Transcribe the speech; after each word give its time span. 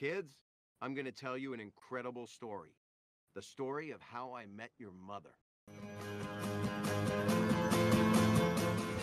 Kids, 0.00 0.32
I'm 0.80 0.94
going 0.94 1.04
to 1.04 1.12
tell 1.12 1.36
you 1.36 1.52
an 1.52 1.60
incredible 1.60 2.26
story. 2.26 2.70
The 3.34 3.42
story 3.42 3.90
of 3.90 4.00
how 4.00 4.32
I 4.32 4.46
met 4.46 4.70
your 4.78 4.92
mother. 4.92 5.34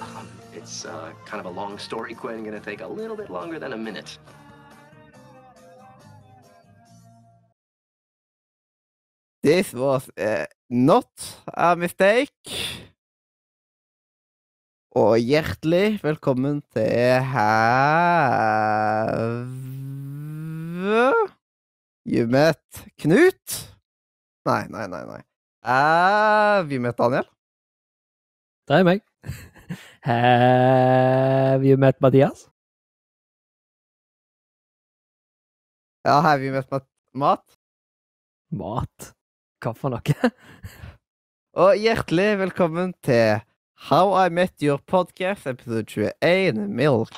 Um, 0.01 0.27
it's 0.55 0.85
uh, 0.85 1.13
kind 1.23 1.39
of 1.39 1.45
a 1.45 1.51
long 1.51 1.77
story, 1.77 2.15
Quinn. 2.15 2.43
Gonna 2.43 2.59
take 2.59 2.81
a 2.81 2.87
little 2.87 3.15
bit 3.15 3.29
longer 3.29 3.59
than 3.59 3.73
a 3.73 3.77
minute. 3.77 4.17
This 9.43 9.73
was 9.73 10.09
uh, 10.17 10.45
not 10.67 11.11
a 11.53 11.75
mistake. 11.75 12.49
Og 14.95 15.19
hjertelig 15.19 15.99
velkommen 16.01 16.63
til 16.73 17.21
Have 17.21 18.47
you 22.03 22.27
met 22.27 22.83
Knut? 22.95 23.55
Nei, 24.47 24.67
nei, 24.69 24.87
nei. 24.87 25.03
nei. 25.05 25.23
Have 25.67 26.71
you 26.71 26.79
met 26.79 26.97
Daniel? 26.97 27.27
Det 28.67 28.75
er 28.75 28.83
meg. 28.87 29.01
Have 30.07 31.67
you 31.67 31.77
met 31.77 31.99
Mathias? 31.99 32.47
Ja, 36.07 36.21
have 36.21 36.43
you 36.43 36.51
met 36.51 36.69
mat? 36.69 36.85
mat? 37.11 37.57
Mat? 38.47 39.11
Hva 39.59 39.73
for 39.75 39.91
noe? 39.91 40.31
Og 41.63 41.75
hjertelig 41.83 42.29
velkommen 42.39 42.93
til 43.03 43.41
How 43.89 44.13
I 44.23 44.29
Met 44.31 44.55
Your 44.63 44.79
Podcast, 44.87 45.47
episode 45.51 45.83
21, 45.91 46.69
Milk. 46.71 47.11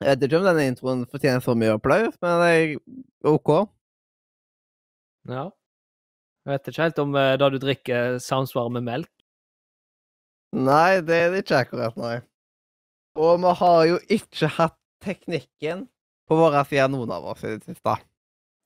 Jeg 0.00 0.14
vet 0.14 0.22
ikke 0.26 0.38
om 0.40 0.46
denne 0.48 0.64
introen 0.64 1.04
fortjener 1.12 1.42
så 1.44 1.52
mye 1.58 1.74
applaus, 1.76 2.14
men 2.24 2.38
det 2.40 2.50
er 2.56 2.70
OK. 3.28 3.50
Ja. 5.28 5.50
Jeg 6.40 6.54
vet 6.54 6.70
ikke 6.70 6.86
helt 6.86 7.00
om 7.02 7.12
da 7.12 7.24
det 7.36 7.50
du 7.52 7.58
drikker, 7.60 8.16
samsvarer 8.24 8.72
med 8.78 8.86
melk. 8.86 9.10
Nei, 10.56 11.02
det 11.04 11.18
er 11.18 11.34
det 11.34 11.44
ikke 11.44 11.60
akkurat, 11.66 11.98
nei. 12.00 12.16
Og 13.20 13.36
vi 13.42 13.52
har 13.60 13.80
jo 13.90 13.98
ikke 14.16 14.48
hatt 14.56 14.78
teknikken 15.04 15.84
på 16.30 16.38
våre 16.38 16.64
sider, 16.64 16.88
noen 16.88 17.12
av 17.12 17.28
oss, 17.34 17.44
i 17.44 17.52
det 17.52 17.68
siste. 17.68 17.98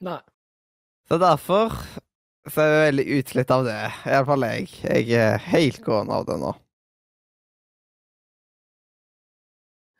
Nei. 0.07 0.21
Så 1.11 1.19
derfor 1.21 1.75
så 2.47 2.61
er 2.63 2.71
jeg 2.71 2.85
veldig 2.87 3.07
utslitt 3.19 3.53
av 3.53 3.67
det. 3.67 3.81
Iallfall 4.07 4.47
jeg. 4.47 4.71
Jeg 4.85 5.19
er 5.19 5.43
helt 5.51 5.83
gående 5.85 6.15
av 6.15 6.29
det 6.29 6.39
nå. 6.41 6.55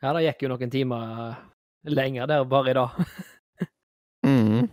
Ja, 0.05 0.11
det 0.13 0.21
gikk 0.27 0.43
jo 0.45 0.51
noen 0.51 0.69
timer 0.69 1.13
eh, 1.23 1.37
lenger 1.89 2.29
der 2.29 2.45
bare 2.49 2.73
i 2.73 2.77
dag. 2.81 2.99
Mm. 4.25 4.71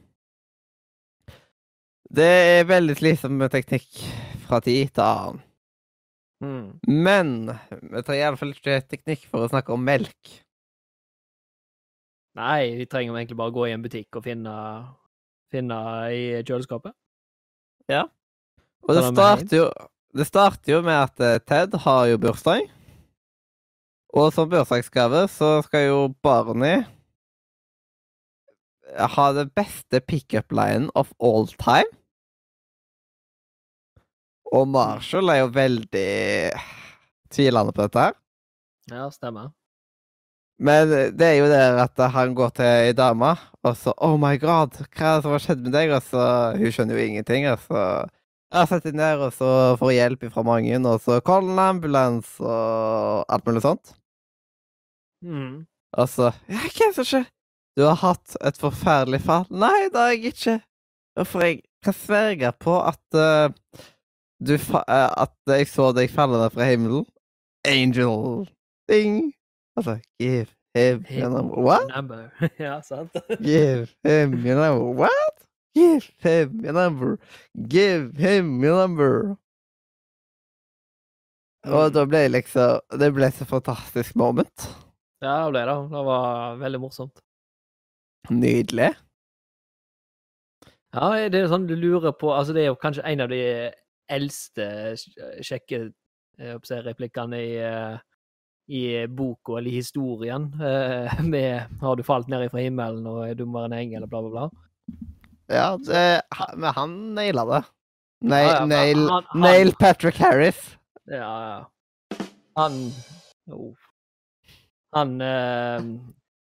Det 2.09 2.25
er 2.25 2.63
veldig 2.65 2.95
slitsomt 2.97 3.37
med 3.37 3.53
teknikk 3.53 3.99
fra 4.47 4.63
tid 4.65 4.95
til 4.97 5.03
annen. 5.05 5.43
Mm. 6.41 6.65
Men 6.89 7.35
vi 7.69 8.01
trenger 8.01 8.31
iallfall 8.31 8.55
ikke 8.55 8.79
teknikk 8.89 9.27
for 9.29 9.45
å 9.45 9.51
snakke 9.53 9.75
om 9.77 9.85
melk. 9.85 10.33
Nei, 12.41 12.73
vi 12.81 12.89
trenger 12.89 13.19
egentlig 13.19 13.37
bare 13.43 13.53
gå 13.53 13.69
i 13.69 13.75
en 13.77 13.85
butikk 13.85 14.17
og 14.17 14.25
finne, 14.25 14.57
finne 15.53 15.81
i 16.17 16.25
kjøleskapet. 16.41 16.97
Og 18.89 18.97
det 18.97 19.05
starter 19.11 19.59
jo 19.59 19.67
Det 20.17 20.29
starter 20.29 20.79
jo 20.79 20.81
med 20.85 20.97
at 20.97 21.21
eh, 21.21 21.41
Ted 21.45 21.77
har 21.85 22.07
jo 22.09 22.25
bursdag. 22.25 22.73
Og 24.13 24.33
som 24.35 24.51
bursdagsgave 24.51 25.25
så 25.33 25.55
skal 25.65 25.87
jo 25.87 26.01
Barney 26.25 26.83
ha 28.93 29.27
det 29.33 29.47
beste 29.57 30.03
pickup-linen 30.05 30.91
of 30.95 31.13
all 31.19 31.49
time. 31.57 31.89
Og 34.53 34.69
Marshall 34.69 35.33
er 35.33 35.41
jo 35.41 35.53
veldig 35.55 36.13
tvilende 37.33 37.73
på 37.73 37.87
dette 37.87 38.03
her. 38.05 38.19
Ja, 38.93 39.07
stemmer. 39.15 39.55
Men 40.63 40.91
det 41.17 41.27
er 41.27 41.39
jo 41.41 41.49
det 41.51 41.63
at 41.81 42.03
han 42.13 42.35
går 42.37 42.53
til 42.59 42.69
ei 42.69 42.93
dame, 42.95 43.33
og 43.65 43.79
så 43.81 43.95
Oh 43.97 44.19
my 44.21 44.37
god, 44.39 44.77
hva 44.93 45.15
er 45.15 45.17
det 45.17 45.25
som 45.25 45.33
har 45.33 45.43
skjedd 45.43 45.65
med 45.65 45.73
deg? 45.75 45.95
Og 45.97 46.05
så 46.05 46.27
Hun 46.59 46.75
skjønner 46.75 46.99
jo 46.99 47.07
ingenting, 47.07 47.49
og 47.51 47.65
så 47.65 47.81
Jeg 48.53 48.69
setter 48.69 48.93
ned, 48.93 49.25
og 49.25 49.33
så 49.33 49.49
får 49.81 49.95
hjelp 49.97 50.29
fra 50.35 50.43
mange, 50.45 50.77
og 50.77 51.01
så 51.01 51.23
call 51.25 51.49
an 51.55 51.59
ambulance 51.59 52.37
og 52.45 53.25
alt 53.33 53.47
mulig 53.49 53.63
sånt. 53.65 53.95
Mm. 55.23 55.67
Og 55.97 56.09
så 56.09 56.31
Ja, 56.49 56.59
hva 56.59 56.67
er 56.67 56.89
det 56.91 56.95
som 56.97 57.05
skjer? 57.09 57.27
Du 57.77 57.83
har 57.87 57.97
hatt 58.03 58.37
et 58.45 58.59
forferdelig 58.61 59.21
fall. 59.25 59.47
Nei, 59.51 59.89
det 59.93 60.01
har 60.01 60.11
jeg 60.13 60.33
ikke. 60.35 60.57
For 61.25 61.41
jeg 61.45 61.61
kan 61.85 61.95
sverge 61.97 62.51
på 62.61 62.75
at 62.85 63.17
uh, 63.17 63.53
du 64.45 64.57
fa 64.59 64.83
eh, 64.89 65.11
At 65.25 65.33
jeg 65.47 65.69
så 65.71 65.91
deg 65.97 66.11
falle 66.13 66.41
ned 66.43 66.53
fra 66.53 66.67
himmelen. 66.69 67.07
Angel 67.65 68.49
Ding. 68.91 69.33
Altså, 69.77 69.99
give 70.21 70.49
him 70.75 71.05
your 71.11 71.31
number. 71.31 71.61
What? 71.63 71.89
Number. 71.95 72.31
ja, 72.59 72.81
sant? 72.83 73.13
Give 73.41 73.87
him 74.05 74.35
your 74.45 74.57
number. 74.57 74.85
What? 75.05 75.47
Give 75.75 76.03
him 76.21 76.61
your 76.65 76.73
number. 76.73 77.19
Give 77.69 78.13
him 78.19 78.63
your 78.65 78.77
number. 78.87 79.37
Og 81.65 81.87
Mm. 81.89 81.93
da 81.95 82.05
ble 82.05 82.19
jeg 82.19 82.31
liksom 82.35 82.81
Det 82.99 83.13
ble 83.15 83.29
så 83.31 83.45
fantastisk 83.47 84.17
moment. 84.17 84.65
Ja, 85.23 85.37
det 85.47 85.53
ble 85.55 85.65
det. 85.69 85.75
Det 85.93 86.05
var 86.09 86.57
veldig 86.61 86.81
morsomt. 86.83 87.21
Nydelig. 88.31 88.91
Ja, 90.93 91.09
det 91.33 91.39
er 91.41 91.49
sånn 91.51 91.67
du 91.69 91.75
lurer 91.79 92.13
på 92.13 92.33
Altså, 92.35 92.53
det 92.55 92.65
er 92.67 92.73
jo 92.73 92.79
kanskje 92.81 93.05
en 93.09 93.23
av 93.25 93.31
de 93.33 93.41
eldste 94.13 94.67
kjekke 95.47 95.87
replikkene 96.85 97.39
i, 97.39 97.55
i 98.73 98.83
boka, 99.09 99.57
eller 99.59 99.71
i 99.71 99.79
historien, 99.79 100.51
eh, 100.61 101.21
med 101.35 101.79
'Har 101.81 101.97
du 101.97 102.03
falt 102.03 102.29
ned 102.29 102.51
fra 102.51 102.61
himmelen 102.61 103.07
og 103.07 103.23
er 103.29 103.39
dummere 103.39 103.71
enn 103.71 103.79
engel', 103.79 104.05
og 104.05 104.11
bla, 104.11 104.23
bla, 104.23 104.31
bla. 104.31 104.49
Ja, 105.53 105.77
det, 105.77 106.23
men 106.57 106.75
han 106.75 107.15
naila 107.15 107.45
det. 107.45 107.63
Nail, 108.23 108.47
Ja, 108.49 108.59
ja, 108.59 108.67
nail, 108.67 109.09
han- 109.09 109.25
han- 109.31 109.41
nail 109.41 109.73
Patrick 109.81 110.17
Harris. 110.17 110.77
Ja, 111.07 111.33
ja. 111.47 111.65
Han 112.57 112.93
oh. 113.51 113.75
Han 114.93 115.15
eh, 115.25 115.87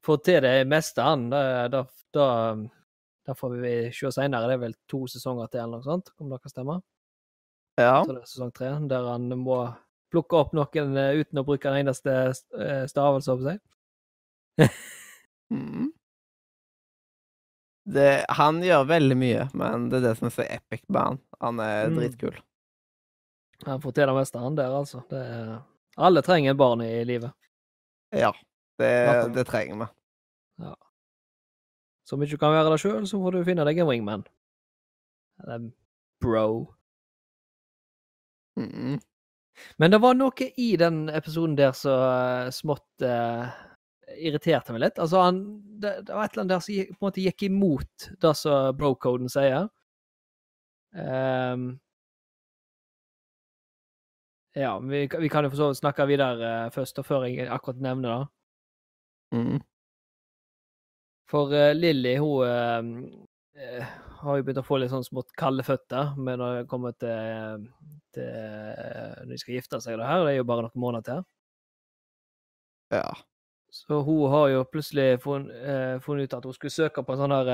får 0.06 0.18
til 0.28 0.42
det 0.44 0.56
meste, 0.68 1.02
han. 1.06 1.30
Da, 1.32 1.78
da, 2.14 2.26
da 3.26 3.36
får 3.38 3.56
vi 3.62 3.74
se 3.96 4.12
seinere. 4.12 4.50
Det 4.52 4.58
er 4.58 4.64
vel 4.66 4.76
to 4.92 5.06
sesonger 5.12 5.48
til, 5.52 5.64
eller 5.64 5.80
noe 5.82 5.88
sånt, 5.88 6.12
om 6.20 6.30
det 6.34 6.42
kan 6.44 6.52
stemme? 6.54 6.80
Ja. 7.80 8.04
Det 8.08 8.16
er 8.18 8.28
sesong 8.30 8.52
tre, 8.56 8.74
der 8.92 9.08
han 9.12 9.28
må 9.42 9.62
plukke 10.14 10.38
opp 10.40 10.54
noen 10.56 10.96
eh, 11.00 11.18
uten 11.24 11.42
å 11.42 11.46
bruke 11.48 11.68
en 11.72 11.80
eneste 11.82 12.14
eh, 12.32 12.84
stavelse, 12.92 13.32
håper 13.34 13.56
jeg. 13.56 14.70
Mm. 15.52 15.90
Det, 17.86 18.26
han 18.34 18.62
gjør 18.66 18.88
veldig 18.90 19.16
mye, 19.20 19.44
men 19.54 19.90
det 19.92 20.00
er 20.00 20.06
det 20.08 20.14
som 20.18 20.30
er 20.30 20.34
så 20.34 20.46
epic 20.50 20.82
med 20.90 21.02
han. 21.02 21.20
Han 21.44 21.60
er 21.62 21.90
Mm. 21.92 22.00
dritkul. 22.00 22.38
Han 23.66 23.82
får 23.84 23.94
til 23.96 24.08
det 24.10 24.16
meste, 24.18 24.40
han 24.42 24.56
der, 24.58 24.72
altså. 24.74 25.04
Det 25.10 25.22
alle 25.98 26.22
trenger 26.26 26.52
en 26.52 26.58
barn 26.58 26.82
i 26.82 27.04
livet. 27.08 27.32
Ja, 28.14 28.32
det, 28.80 28.92
det 29.36 29.46
trenger 29.50 29.80
vi. 29.82 29.88
Ja. 30.66 30.76
Så 32.06 32.16
om 32.16 32.24
ikke 32.24 32.38
du 32.38 32.44
kan 32.44 32.54
være 32.54 32.72
det 32.74 32.80
sjøl, 32.84 33.08
så 33.10 33.20
får 33.22 33.36
du 33.36 33.46
finne 33.48 33.66
deg 33.68 33.82
en 33.82 33.90
wingman. 33.90 34.26
Eller 35.44 35.70
bro. 36.22 36.48
Mm. 38.60 39.00
Men 39.80 39.92
det 39.92 40.02
var 40.04 40.18
noe 40.18 40.50
i 40.62 40.74
den 40.80 41.06
episoden 41.10 41.56
der 41.58 41.74
som 41.76 41.96
eh, 41.96 42.52
smått 42.56 43.04
uh, 43.04 43.48
irriterte 44.16 44.76
meg 44.76 44.84
litt. 44.84 45.00
Altså, 45.02 45.24
han, 45.24 45.42
det, 45.82 45.96
det 46.08 46.16
var 46.16 46.28
et 46.28 46.36
eller 46.36 46.46
annet 46.46 46.54
der 46.54 46.66
som 46.66 46.92
på 46.92 47.00
en 47.00 47.08
måte 47.08 47.24
gikk 47.24 47.48
imot 47.48 48.10
det 48.22 48.34
som 48.38 48.76
bro-coden 48.78 49.32
sier. 49.32 49.70
Ehm, 50.96 51.76
ja, 54.56 54.74
vi, 54.80 55.04
vi 55.20 55.30
kan 55.30 55.44
jo 55.46 55.50
for 55.52 55.60
så 55.60 55.68
vidt 55.72 55.82
snakke 55.82 56.06
videre 56.08 56.50
eh, 56.66 56.72
først, 56.74 57.00
og 57.02 57.06
før 57.08 57.26
jeg 57.28 57.48
akkurat 57.52 57.82
nevner 57.84 58.10
det. 58.14 58.28
Mm. 59.36 59.60
For 61.30 61.50
uh, 61.52 61.72
Lilly, 61.76 62.14
hun 62.22 62.46
uh, 62.46 63.86
har 64.22 64.38
jo 64.38 64.44
begynt 64.46 64.62
å 64.62 64.66
få 64.68 64.78
litt 64.80 64.92
sånn 64.94 65.04
smått 65.04 65.32
kalde 65.40 65.64
føtter 65.66 66.14
men 66.22 66.38
når 66.40 66.60
det 66.60 66.68
kommer 66.70 66.94
til, 67.02 67.64
til 68.14 68.30
Når 68.30 69.32
de 69.34 69.40
skal 69.42 69.56
gifte 69.58 69.80
seg, 69.82 69.96
og 69.98 70.04
det 70.04 70.10
her, 70.12 70.24
det 70.28 70.34
er 70.36 70.38
jo 70.38 70.48
bare 70.52 70.68
noen 70.68 70.84
måneder 70.86 71.08
til. 71.10 71.26
Ja. 72.94 73.08
Så 73.74 74.00
hun 74.06 74.30
har 74.32 74.48
jo 74.54 74.62
plutselig 74.70 75.08
funn- 75.26 75.50
uh, 75.52 75.98
funnet 76.06 76.30
ut 76.30 76.38
at 76.38 76.46
hun 76.48 76.56
skulle 76.56 76.78
søke 76.78 77.04
på 77.04 77.16
en 77.16 77.24
sånn 77.26 77.36
her 77.36 77.52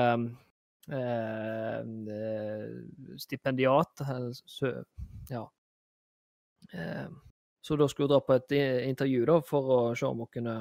stipendiat. 3.22 4.00
eller 4.06 4.32
sø- 4.46 4.84
Ja. 5.30 5.48
Eh, 6.72 7.08
så 7.62 7.78
da 7.78 7.88
skulle 7.88 8.08
hun 8.08 8.14
dra 8.14 8.20
på 8.26 8.36
et 8.38 8.54
intervju 8.88 9.26
da, 9.28 9.38
for 9.46 9.72
å 9.76 9.80
se 9.98 10.06
om 10.08 10.24
hun 10.24 10.30
kunne 10.32 10.56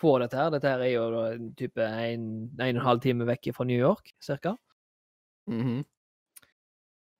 få 0.00 0.16
dette 0.22 0.38
her. 0.38 0.52
Dette 0.54 0.70
her 0.70 0.84
er 0.84 0.92
jo 0.92 1.06
da 1.14 1.24
type 1.58 1.82
en, 1.82 2.26
en 2.54 2.62
og 2.62 2.66
en 2.68 2.84
halv 2.84 3.04
time 3.04 3.26
vekk 3.28 3.50
fra 3.56 3.66
New 3.68 3.78
York, 3.78 4.12
cirka. 4.22 4.56
Mhm. 5.50 5.84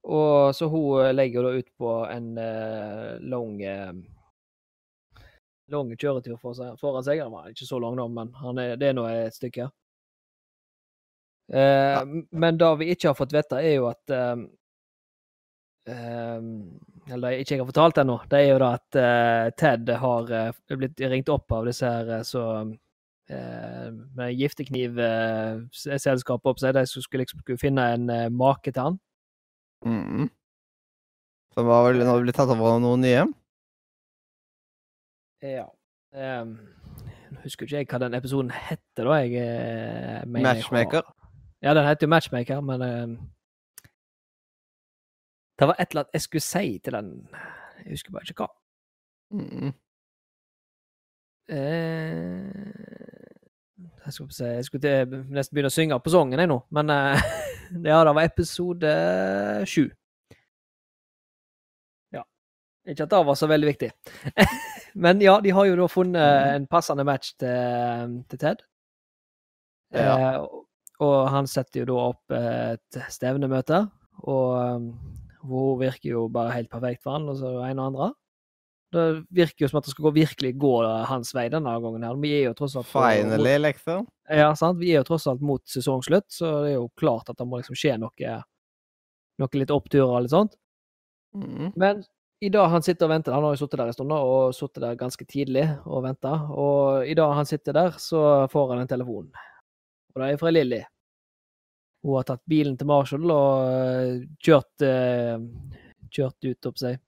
Og 0.06 0.54
så 0.54 0.68
hun 0.70 1.00
eh, 1.02 1.14
legger 1.14 1.42
da 1.42 1.56
ut 1.58 1.72
på 1.74 1.92
en 2.06 2.28
uh, 2.38 3.16
lang 3.26 3.56
uh, 3.66 3.90
lang 5.72 5.90
kjøretur 5.98 6.38
for 6.38 6.54
seg, 6.54 6.76
foran 6.80 7.04
seg. 7.06 7.22
Han 7.24 7.34
var 7.34 7.50
ikke 7.50 7.66
så 7.66 7.80
lang, 7.82 7.96
da, 7.98 8.06
men 8.06 8.30
han 8.38 8.62
er, 8.62 8.76
det 8.78 8.90
er 8.90 8.96
nå 8.96 9.06
et 9.10 9.34
stykke. 9.34 9.68
Eh, 11.52 12.02
Men 12.30 12.58
det 12.58 12.70
vi 12.80 12.90
ikke 12.94 13.10
har 13.12 13.18
fått 13.18 13.34
vite, 13.34 13.60
er 13.62 13.76
jo 13.78 13.88
at 13.90 14.14
eh, 14.14 14.44
eh, 15.94 16.48
Eller 17.06 17.38
ikke 17.38 17.54
jeg 17.54 17.62
har 17.62 17.68
fortalt 17.68 18.00
ennå, 18.02 18.16
det 18.30 18.38
er 18.40 18.48
jo 18.50 18.62
da 18.62 18.68
at 18.80 18.90
uh, 18.98 19.46
Ted 19.58 19.84
har 20.02 20.22
uh, 20.32 20.52
blitt 20.74 20.98
ringt 21.06 21.28
opp 21.30 21.52
av 21.54 21.62
disse 21.68 21.86
her 21.86 22.06
eh, 22.16 22.24
så 22.26 22.42
uh, 22.66 23.90
med 24.18 24.34
gifteknivselskapet 24.34 26.50
opp 26.50 26.58
seg. 26.62 26.74
De 26.74 26.82
som 26.90 27.00
skulle 27.04 27.22
liksom 27.22 27.40
skulle 27.44 27.62
finne 27.62 27.82
en 27.94 28.06
make 28.34 28.70
til 28.72 28.82
han. 28.82 28.98
Mhm. 29.86 30.26
Som 31.56 31.64
var 31.70 31.80
vel 31.86 32.04
nå 32.04 32.14
blitt 32.20 32.36
tatt 32.36 32.52
over 32.52 32.66
av 32.74 32.80
noen 32.84 33.00
nye? 33.06 33.24
Ja. 35.46 35.66
Um, 36.12 36.50
husker 37.44 37.64
ikke 37.64 37.78
jeg 37.78 37.88
hva 37.88 37.98
den 38.02 38.18
episoden 38.18 38.50
heter, 38.52 39.04
da. 39.06 39.14
Jeg, 39.24 39.32
Matchmaker? 40.28 41.02
Ja, 41.64 41.74
den 41.74 41.86
heter 41.86 42.06
jo 42.06 42.10
Matchmaker, 42.12 42.60
men 42.60 42.82
eh, 42.84 43.06
Det 45.58 45.66
var 45.70 45.76
et 45.80 45.90
eller 45.90 46.02
annet 46.04 46.16
jeg 46.18 46.24
skulle 46.26 46.44
si 46.44 46.78
til 46.84 46.92
den. 46.98 47.10
Jeg 47.84 47.90
husker 47.96 48.12
bare 48.12 48.28
ikke 48.28 48.44
hva. 48.44 48.48
Mm. 49.32 49.70
Eh, 51.48 52.56
jeg 54.06 54.12
skulle, 54.14 54.34
si, 54.34 54.44
jeg 54.44 54.64
skulle 54.66 54.82
til, 54.84 55.14
nesten 55.34 55.54
begynne 55.56 55.70
å 55.70 55.74
synge 55.74 55.98
på 56.02 56.12
sangen, 56.14 56.40
jeg 56.42 56.50
nå, 56.50 56.58
men 56.74 56.90
eh, 56.94 57.22
ja, 57.90 58.00
det 58.06 58.14
var 58.18 58.26
episode 58.26 58.92
sju. 59.70 59.84
Ja. 62.14 62.22
Ikke 62.86 63.06
at 63.06 63.14
det 63.14 63.22
var 63.30 63.38
så 63.38 63.48
veldig 63.50 63.70
viktig. 63.72 63.90
men 65.06 65.22
ja, 65.24 65.38
de 65.44 65.54
har 65.56 65.68
jo 65.70 65.78
da 65.80 65.88
funnet 65.90 66.52
en 66.56 66.68
passende 66.70 67.06
match 67.08 67.34
til, 67.40 68.20
til 68.30 68.42
Ted. 68.44 68.64
Ja. 69.94 70.14
Eh, 70.14 70.40
og- 70.44 70.62
han 71.28 71.44
setter 71.44 71.82
jo 71.82 71.86
da 71.90 71.96
opp 72.08 72.32
et 72.32 72.96
stevnemøte, 73.12 73.82
og 74.32 74.86
hun 75.48 75.80
virker 75.80 76.10
jo 76.10 76.26
bare 76.32 76.54
helt 76.54 76.70
perfekt 76.72 77.04
for 77.04 77.16
han, 77.16 77.28
og 77.30 77.38
så 77.40 77.52
en 77.66 77.80
og 77.82 77.90
andre. 77.92 78.08
Det 78.94 79.04
virker 79.34 79.64
jo 79.64 79.68
som 79.70 79.80
at 79.80 79.86
det 79.88 79.92
skal 79.92 80.06
gå, 80.06 80.12
virkelig 80.16 80.52
gå 80.62 80.72
hans 81.10 81.32
vei 81.34 81.48
denne 81.52 81.72
gangen. 81.82 82.04
her. 82.06 82.18
Vi 82.22 82.32
er 82.38 82.44
jo 82.48 82.56
tross 82.58 82.76
alt 82.78 82.88
Finally, 82.88 83.56
liksom. 83.64 84.06
Ja, 84.30 84.52
sant. 84.58 84.78
Vi 84.80 84.92
er 84.92 85.02
jo 85.02 85.08
tross 85.08 85.26
alt 85.26 85.42
mot 85.44 85.62
sesongslutt, 85.68 86.28
så 86.32 86.52
det 86.64 86.74
er 86.74 86.78
jo 86.78 86.90
klart 86.98 87.30
at 87.32 87.38
det 87.38 87.48
må 87.48 87.60
liksom 87.60 87.78
skje 87.78 87.96
noe 88.02 88.36
Noe 89.36 89.58
litt 89.60 89.72
oppturer 89.74 90.08
og 90.08 90.22
litt 90.24 90.32
sånt. 90.32 90.54
Mm. 91.36 91.74
Men 91.76 91.98
i 92.40 92.48
dag 92.48 92.70
han 92.72 92.84
sitter 92.84 93.04
og 93.04 93.10
venter 93.12 93.34
Han 93.34 93.44
har 93.44 93.52
jo 93.52 93.58
sittet 93.60 93.80
der 93.82 93.90
en 93.90 93.96
stund, 93.96 94.12
og 94.12 94.54
sittet 94.56 94.80
der 94.80 94.96
ganske 94.96 95.26
tidlig 95.28 95.66
og 95.84 96.06
venta. 96.06 96.32
Og 96.52 97.04
i 97.04 97.16
dag 97.18 97.34
han 97.36 97.48
sitter 97.48 97.76
der, 97.76 97.98
så 98.00 98.46
får 98.52 98.72
han 98.72 98.84
en 98.84 98.88
telefon. 98.88 99.28
Og 100.14 100.22
det 100.22 100.30
er 100.30 100.40
fra 100.40 100.52
Lilly. 100.54 100.80
Hun 102.06 102.14
har 102.14 102.26
tatt 102.28 102.44
bilen 102.46 102.76
til 102.78 102.86
Marshall 102.86 103.30
og 103.34 103.66
eh, 103.66 104.20
kjørt 104.46 104.84
eh, 104.86 105.42
Kjørt 106.16 106.46
ut, 106.46 106.66
opp 106.70 106.76
seg. 106.78 107.00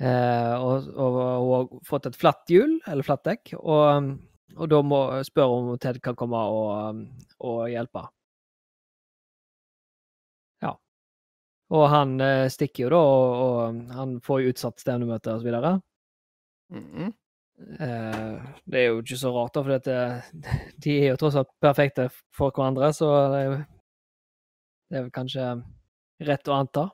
Eh, 0.00 0.54
og, 0.56 0.86
og 0.96 1.18
hun 1.20 1.50
har 1.52 1.66
fått 1.86 2.08
et 2.08 2.16
flatt 2.18 2.50
hjul, 2.50 2.72
eller 2.88 3.06
flatt 3.06 3.22
dekk, 3.28 3.52
og, 3.60 4.08
og 4.56 4.70
da 4.72 4.80
må 4.82 5.00
spørre 5.28 5.58
om 5.60 5.68
Ted 5.78 6.00
kan 6.02 6.16
komme 6.18 6.40
og, 6.40 7.04
og 7.46 7.60
hjelpe. 7.70 8.06
Ja. 10.64 10.72
Og 11.76 11.86
han 11.92 12.16
stikker 12.50 12.88
jo 12.88 12.90
da, 12.96 13.04
og, 13.12 13.36
og 13.44 13.94
han 14.00 14.18
får 14.24 14.42
jo 14.42 14.56
utsatt 14.56 14.82
stevnemøte 14.82 15.36
og 15.36 15.44
så 15.44 15.50
videre. 15.50 15.76
Mm 16.74 16.90
Eh, 17.04 17.25
det 17.56 18.80
er 18.80 18.90
jo 18.90 19.00
ikke 19.00 19.18
så 19.20 19.32
rart, 19.32 19.54
da, 19.54 19.62
for 19.64 19.72
dette, 19.76 20.40
de 20.84 20.96
er 21.00 21.14
jo 21.14 21.20
tross 21.20 21.38
alt 21.40 21.52
perfekte 21.64 22.08
for 22.36 22.52
hverandre, 22.52 22.90
så 22.96 23.10
det 23.32 23.40
er, 23.42 23.54
det 24.90 24.98
er 24.98 25.06
vel 25.06 25.14
kanskje 25.14 25.46
rett 26.26 26.48
å 26.48 26.58
anta 26.60 26.84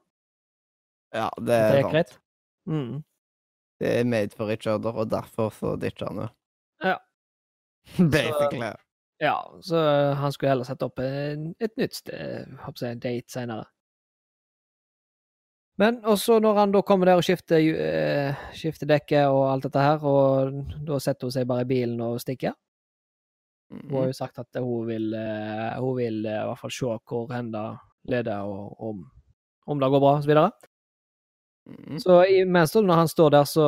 Ja, 1.14 1.28
det 1.38 1.56
er, 1.56 1.74
det 1.74 1.80
er 1.82 1.90
greit. 1.90 2.14
Mm. 2.70 3.02
Det 3.82 3.90
er 3.98 4.06
made 4.06 4.38
for 4.38 4.54
each 4.54 4.68
other, 4.70 4.94
og 4.94 5.10
derfor 5.10 5.50
så 5.54 5.74
ditcher 5.76 6.08
han 6.12 6.22
jo. 6.22 6.30
Ja. 6.86 6.96
Basically. 8.14 8.72
Ja, 9.22 9.36
så 9.62 9.78
han 10.18 10.32
skulle 10.32 10.54
heller 10.54 10.66
sette 10.66 10.86
opp 10.86 10.98
en, 11.02 11.52
et 11.62 11.74
nytt 11.78 11.94
sted, 11.98 12.54
jeg, 12.80 13.02
date 13.02 13.30
senere. 13.30 13.66
Men 15.80 16.02
også 16.04 16.36
når 16.42 16.58
han 16.58 16.72
da 16.74 16.82
kommer 16.84 17.08
der 17.08 17.16
og 17.20 17.24
skifter, 17.24 17.56
eh, 17.58 18.34
skifter 18.54 18.86
dekket 18.90 19.24
og 19.32 19.46
alt 19.52 19.64
dette 19.64 19.80
her, 19.80 20.02
og 20.04 20.52
da 20.86 20.98
setter 21.00 21.26
hun 21.26 21.32
seg 21.32 21.46
bare 21.48 21.64
i 21.64 21.70
bilen 21.70 22.00
og 22.04 22.20
stikker. 22.20 22.52
Hun 23.72 23.80
har 23.90 24.02
Mhm. 24.02 24.06
jo 24.10 24.12
sagt 24.12 24.38
at 24.38 24.46
hun 24.60 24.86
vil, 24.86 25.14
uh, 25.14 25.80
hun 25.80 25.96
vil 25.96 26.26
uh, 26.26 26.42
i 26.42 26.44
hvert 26.44 26.58
fall 26.60 26.70
se 26.70 26.98
hvor 27.08 27.32
hen 27.32 27.50
det 27.52 27.78
leder, 28.04 28.42
og 28.44 28.76
om, 28.80 29.10
om 29.66 29.78
det 29.80 29.88
går 29.90 30.00
bra, 30.00 30.16
og 30.16 30.22
så 30.22 30.28
videre. 30.28 30.50
Mhm. 31.66 31.98
Så 31.98 32.18
imens 32.28 32.72
da, 32.72 32.80
når 32.80 32.94
han 32.94 33.08
står 33.08 33.30
der, 33.30 33.44
så 33.44 33.66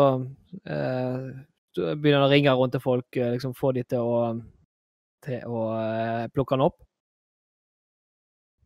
begynner 1.75 2.21
han 2.21 2.29
å 2.29 2.33
ringe 2.33 2.53
rundt 2.55 2.73
til 2.73 2.81
folk, 2.81 3.06
liksom 3.17 3.55
få 3.55 3.73
de 3.75 3.83
til 3.83 3.99
å, 3.99 4.43
til 5.25 5.41
å 5.47 6.29
plukke 6.35 6.53
han 6.53 6.61
opp. 6.69 6.83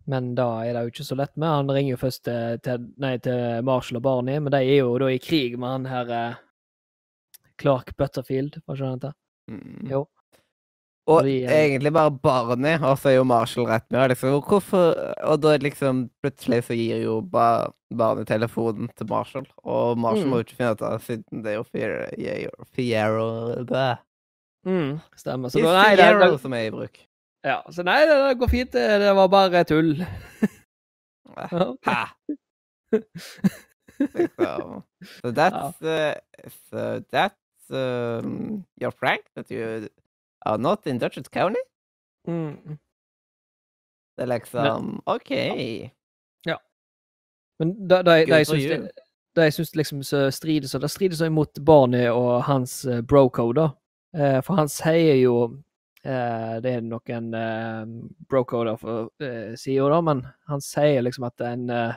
Men 0.09 0.31
da 0.39 0.47
er 0.65 0.73
det 0.73 0.83
jo 0.87 0.91
ikke 0.95 1.05
så 1.11 1.17
lett 1.21 1.35
med. 1.37 1.49
Han 1.53 1.71
ringer 1.77 1.93
jo 1.93 2.01
først 2.01 2.23
til, 2.25 2.59
til, 2.65 2.85
nei, 2.97 3.17
til 3.21 3.63
Marshall 3.69 3.99
og 4.01 4.05
Barney, 4.07 4.39
men 4.41 4.55
de 4.55 4.61
er 4.65 4.79
jo 4.81 4.95
da 5.03 5.11
i 5.13 5.19
krig 5.21 5.59
med 5.61 5.69
han 5.69 5.89
her 5.91 6.13
eh, 6.17 6.39
Clark 7.61 7.93
Butterfield, 7.99 8.61
hva 8.65 8.77
skjønner 8.79 8.95
han 8.97 9.03
til? 9.09 9.19
Mhm. 9.53 9.91
Jo. 9.93 10.07
Og 11.09 11.23
Fordi, 11.23 11.35
eh, 11.45 11.53
egentlig 11.71 11.93
bare 11.97 12.11
Barney, 12.13 12.75
og 12.85 12.99
så 13.01 13.09
er 13.09 13.15
jo 13.17 13.25
Marshall 13.25 13.67
rett 13.71 13.87
med. 13.91 14.11
Liksom, 14.13 14.35
hvorfor 14.45 14.91
Og 15.25 15.41
da 15.41 15.55
liksom 15.57 16.03
plutselig 16.23 16.63
så 16.67 16.77
gir 16.77 17.01
jo 17.03 17.21
bar 17.23 17.73
Barney 17.97 18.25
telefonen 18.29 18.91
til 18.97 19.09
Marshall, 19.09 19.47
og 19.65 19.97
Marshall 19.99 20.27
Mm. 20.27 20.31
må 20.31 20.37
jo 20.41 20.45
ikke 20.45 20.57
finne 20.59 20.73
ut 20.77 20.83
av 20.83 20.99
det, 20.99 21.03
siden 21.07 21.43
det 21.43 21.53
er 21.53 22.43
jo 22.45 22.51
Fiero 22.77 23.65
Bæ. 23.65 23.99
Mm, 24.67 25.01
stemmer. 25.17 25.49
Så 25.49 25.63
da, 25.63 25.73
nei, 25.83 25.97
det, 25.97 26.05
er, 26.05 26.19
det, 26.19 26.41
som 26.41 26.53
er 26.53 26.67
i 26.67 26.71
bruk. 26.71 26.99
Ja, 27.45 27.61
så 27.71 27.83
nei, 27.87 28.01
det, 28.07 28.17
det 28.29 28.39
går 28.39 28.51
fint. 28.53 28.73
Det, 28.73 29.01
det 29.01 29.15
var 29.17 29.29
bare 29.29 29.65
tull. 29.65 29.95
Hæ? 31.39 32.05
Liksom. 33.99 34.83
So 35.23 35.31
that's 35.31 35.83
uh, 35.83 36.15
so 36.71 37.01
that's 37.13 37.71
um, 37.71 38.65
your 38.81 38.91
prank 38.91 39.23
that 39.37 39.51
you 39.51 39.89
are 40.47 40.59
not 40.59 40.87
in 40.87 40.99
Dutchess 40.99 41.29
County? 41.29 41.61
Mm. 42.29 42.79
Det 44.17 44.23
er 44.23 44.27
liksom 44.27 45.03
OK. 45.07 45.31
Men 47.59 47.89
da, 47.89 48.03
da, 48.03 48.03
da, 48.03 48.37
jeg 48.39 48.91
da 49.37 49.43
jeg 49.43 49.53
syns 49.53 49.77
liksom 49.77 50.03
så 50.03 50.31
strider 50.31 50.69
så 50.69 50.79
Det 50.79 50.91
strider 50.91 51.17
så 51.17 51.25
imot 51.25 51.59
Barney 51.67 52.09
og 52.09 52.45
hans 52.45 52.85
uh, 52.87 53.01
bro-code, 53.01 53.61
da. 53.61 53.69
Eh, 54.17 54.43
for 54.43 54.57
han 54.57 54.71
sier 54.73 55.19
jo 55.21 55.35
eh, 55.45 55.51
Det 56.03 56.71
er 56.71 56.85
noen 56.87 57.33
uh, 57.35 57.83
bro-coder 58.31 58.77
for 58.79 59.09
uh, 59.19 59.57
sier 59.59 59.91
da, 59.91 59.99
men 60.05 60.23
han 60.47 60.63
sier 60.63 61.03
liksom 61.03 61.27
at 61.27 61.43
en, 61.43 61.65
eh, 61.75 61.97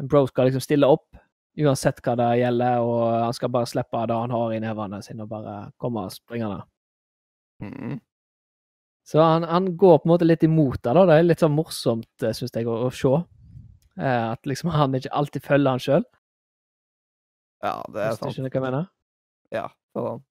en 0.00 0.08
bro 0.08 0.24
skal 0.30 0.48
liksom 0.48 0.64
stille 0.64 0.88
opp 0.88 1.18
uansett 1.60 2.00
hva 2.02 2.16
det 2.18 2.30
gjelder, 2.40 2.82
og 2.82 3.02
han 3.26 3.36
skal 3.36 3.52
bare 3.54 3.68
slippe 3.70 4.00
det 4.10 4.16
han 4.16 4.34
har 4.34 4.54
i 4.54 4.62
nevene 4.62 4.98
sine, 5.04 5.22
og 5.22 5.30
bare 5.30 5.58
komme 5.78 6.08
springende. 6.10 6.64
Mm. 7.62 8.00
Så 9.06 9.20
han, 9.22 9.44
han 9.46 9.68
går 9.76 10.00
på 10.00 10.08
en 10.08 10.14
måte 10.14 10.26
litt 10.26 10.42
imot 10.42 10.80
det. 10.80 10.94
da. 10.96 11.04
Det 11.06 11.18
er 11.18 11.26
litt 11.28 11.44
sånn 11.44 11.54
morsomt, 11.54 12.10
syns 12.24 12.50
jeg, 12.50 12.66
å, 12.66 12.88
å 12.88 12.90
se. 12.94 13.12
Eh, 14.00 14.26
at 14.32 14.48
liksom 14.48 14.72
han 14.74 14.96
ikke 14.96 15.12
alltid 15.14 15.44
følger 15.44 15.76
han 15.76 15.82
sjøl. 15.82 16.06
Ja, 17.64 17.76
det 17.92 18.00
er 18.00 18.08
Hvis 18.08 18.18
du 18.18 18.24
sant. 18.24 18.36
skjønner 18.36 18.50
hva 18.50 18.58
jeg 18.58 18.66
mener? 18.66 18.88
Ja, 19.54 19.66
sånn. 19.94 20.24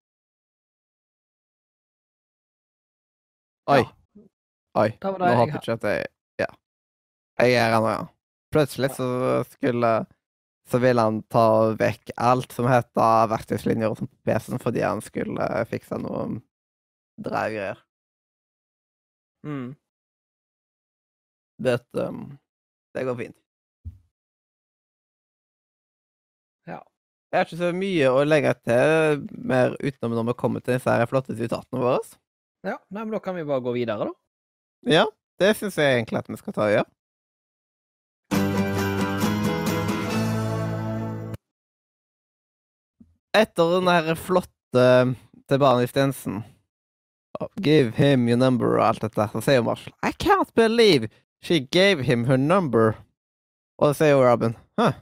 Oi. 3.72 3.80
Ja. 3.80 4.26
Oi. 4.82 4.90
Nå 5.04 5.14
håper 5.38 5.60
ikke 5.60 5.78
at 5.78 5.88
jeg 5.88 6.08
Ja. 6.42 6.50
Jeg 7.40 7.54
er 7.56 7.70
her 7.72 7.80
nå, 7.80 7.92
ja. 7.94 8.04
Plutselig 8.54 8.92
så 8.98 9.08
skulle 9.52 9.94
Så 10.66 10.80
ville 10.80 11.02
han 11.02 11.22
ta 11.28 11.74
vekk 11.76 12.14
alt 12.18 12.54
som 12.56 12.70
heter 12.72 13.28
verktøyslinjer 13.28 13.92
og 13.92 14.06
PC-en, 14.24 14.62
fordi 14.64 14.80
han 14.80 15.02
skulle 15.04 15.48
fikse 15.68 15.98
noe 16.00 16.40
dragreier. 17.20 17.82
Mm. 19.44 19.76
But 21.60 21.84
um, 22.00 22.40
det 22.96 23.04
går 23.04 23.18
fint. 23.20 23.36
Ja. 26.68 26.80
Jeg 27.32 27.38
har 27.38 27.46
ikke 27.50 27.60
så 27.60 27.74
mye 27.76 28.10
å 28.16 28.24
legge 28.24 28.56
til 28.64 29.28
mer 29.52 29.76
utenom 29.84 30.16
når 30.16 30.32
vi 30.32 30.40
kommer 30.40 30.64
til 30.64 30.78
disse 30.78 30.96
flotte 31.12 31.36
sitatene 31.36 31.84
våre. 31.84 32.23
Ja, 32.64 32.78
nei, 32.88 33.04
men 33.04 33.12
da 33.12 33.20
kan 33.20 33.36
vi 33.36 33.44
bare 33.44 33.60
gå 33.60 33.74
videre, 33.76 34.06
da. 34.08 34.14
Ja, 34.88 35.04
det 35.40 35.50
syns 35.60 35.76
jeg 35.80 35.98
egentlig 35.98 36.22
at 36.22 36.30
vi 36.32 36.38
skal 36.40 36.56
ta 36.56 36.68
og 36.70 36.76
gjøre. 36.78 36.90
Etter 43.34 43.76
den 43.76 43.90
der 43.90 44.16
flotte 44.16 44.88
til 45.50 45.60
Barney 45.60 45.90
Stensen 45.90 46.44
Give 47.58 47.92
him 47.98 48.28
your 48.30 48.38
number 48.38 48.78
og 48.78 48.86
alt 48.88 49.02
dette, 49.02 49.26
så 49.34 49.42
sier 49.42 49.64
Marshall 49.66 49.96
I 50.06 50.14
can't 50.14 50.54
believe 50.56 51.10
she 51.42 51.60
gave 51.60 52.04
him 52.06 52.26
her 52.30 52.38
number. 52.38 52.94
Og 53.82 53.96
så 53.96 54.06
sier 54.06 54.22
Robin 54.22 54.56
Huh. 54.80 54.94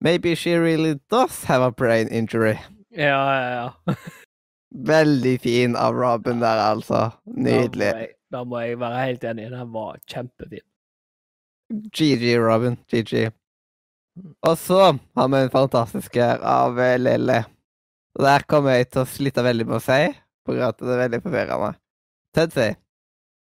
Maybe 0.00 0.34
she 0.34 0.58
really 0.58 0.98
does 1.10 1.44
have 1.44 1.62
a 1.62 1.70
brain 1.70 2.08
injury. 2.08 2.58
Ja, 2.90 3.16
ja, 3.32 3.70
ja. 3.86 3.94
Veldig 4.74 5.36
fin 5.40 5.76
av 5.78 5.94
Robin 5.94 6.40
der, 6.42 6.58
altså. 6.58 7.06
Da 7.24 7.30
må 7.30 7.44
Nydelig. 7.46 7.90
jeg, 7.94 8.08
da 8.34 8.42
må 8.44 8.58
jeg 8.64 8.78
være 8.80 9.02
helt 9.06 9.24
enig. 9.30 9.50
Den 9.52 9.72
var 9.72 9.98
kjempefin. 10.10 10.64
GG, 11.94 12.24
Robin. 12.42 12.76
GG. 12.90 13.28
Og 14.46 14.58
så 14.58 14.80
har 15.16 15.28
vi 15.30 15.40
en 15.42 15.50
fantastisk 15.50 16.16
her 16.18 16.42
av 16.46 16.78
eh, 16.80 16.98
Lille. 16.98 17.44
Og 18.14 18.26
der 18.26 18.44
kommer 18.50 18.76
jeg 18.76 18.90
til 18.90 19.02
å 19.02 19.10
slite 19.10 19.42
veldig 19.42 19.66
med 19.66 19.78
å 19.80 19.82
si, 19.82 20.00
på 20.46 20.54
grunn 20.54 20.66
av 20.68 20.74
at 20.74 20.82
det 20.82 20.92
er 20.94 21.02
veldig 21.04 21.22
forvirrende. 21.24 21.72
Ted 22.34 22.54
sier 22.54 22.76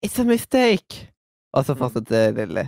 It's 0.03 0.19
a 0.19 0.25
mistake. 0.27 1.09
Og 1.53 1.65
så 1.65 1.75
fortsetter 1.77 2.33
Lille. 2.37 2.67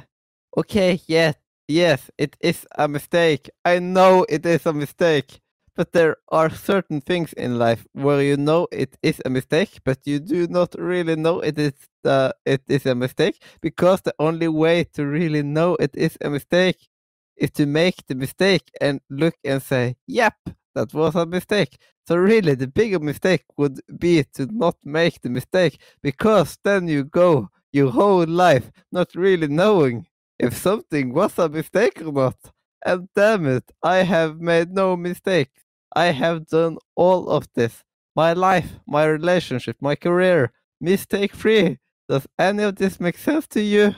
OK, 0.58 0.76
yes, 1.10 1.36
yes, 1.70 2.10
it 2.18 2.38
is 2.40 2.66
a 2.78 2.88
mistake. 2.88 3.50
I 3.66 3.80
know 3.80 4.26
it 4.30 4.46
is 4.46 4.66
a 4.66 4.74
mistake. 4.74 5.42
But 5.76 5.92
there 5.92 6.16
are 6.30 6.50
certain 6.50 7.02
things 7.02 7.34
in 7.34 7.60
life 7.60 7.86
where 7.94 8.22
you 8.22 8.38
know 8.38 8.68
it 8.72 8.98
is 9.04 9.22
a 9.26 9.30
mistake, 9.30 9.80
but 9.84 10.00
you 10.06 10.20
do 10.20 10.48
not 10.48 10.74
really 10.78 11.16
know 11.18 11.42
it 11.42 11.58
is 11.60 11.74
uh, 12.06 12.32
it 12.46 12.62
is 12.70 12.86
a 12.86 12.96
mistake 12.96 13.42
because 13.62 14.02
the 14.02 14.16
only 14.20 14.48
way 14.48 14.86
to 14.94 15.06
really 15.06 15.44
know 15.44 15.76
it 15.80 15.92
is 15.96 16.18
a 16.22 16.30
mistake 16.30 16.88
is 17.36 17.52
to 17.52 17.66
make 17.66 18.06
the 18.08 18.16
mistake 18.16 18.72
and 18.80 19.02
look 19.10 19.36
and 19.44 19.62
say, 19.62 19.98
"Yep, 20.08 20.36
that 20.76 20.94
was 20.94 21.16
a 21.16 21.26
mistake." 21.26 21.78
So 22.08 22.16
really, 22.16 22.56
the 22.56 22.68
bigger 22.68 23.00
mistake 23.00 23.44
would 23.58 23.82
be 24.00 24.24
to 24.36 24.46
not 24.46 24.78
make 24.84 25.22
the 25.22 25.30
mistake 25.30 25.78
because 26.02 26.58
then 26.64 26.88
you 26.88 27.04
go 27.04 27.50
your 27.74 27.92
whole 27.92 28.26
life 28.26 28.72
not 28.92 29.14
really 29.16 29.48
knowing 29.50 30.08
if 30.40 30.56
something 30.56 31.14
was 31.14 31.38
a 31.38 31.50
mistake 31.50 32.02
or 32.02 32.12
not. 32.14 32.38
And 32.86 33.10
damn 33.16 33.46
it, 33.48 33.72
I 33.84 33.98
have 34.04 34.40
made 34.40 34.72
no 34.72 34.96
mistake. 34.96 35.50
I 35.96 36.12
have 36.12 36.46
done 36.48 36.78
all 36.96 37.30
of 37.30 37.48
this. 37.56 37.84
My 38.16 38.34
life, 38.34 38.80
my 38.88 39.06
relationship, 39.06 39.78
my 39.82 39.96
career, 39.96 40.52
mistake 40.82 41.34
free. 41.36 41.80
Does 42.10 42.28
any 42.38 42.64
of 42.64 42.76
this 42.76 43.00
make 43.00 43.18
sense 43.18 43.48
to 43.48 43.62
you? 43.62 43.96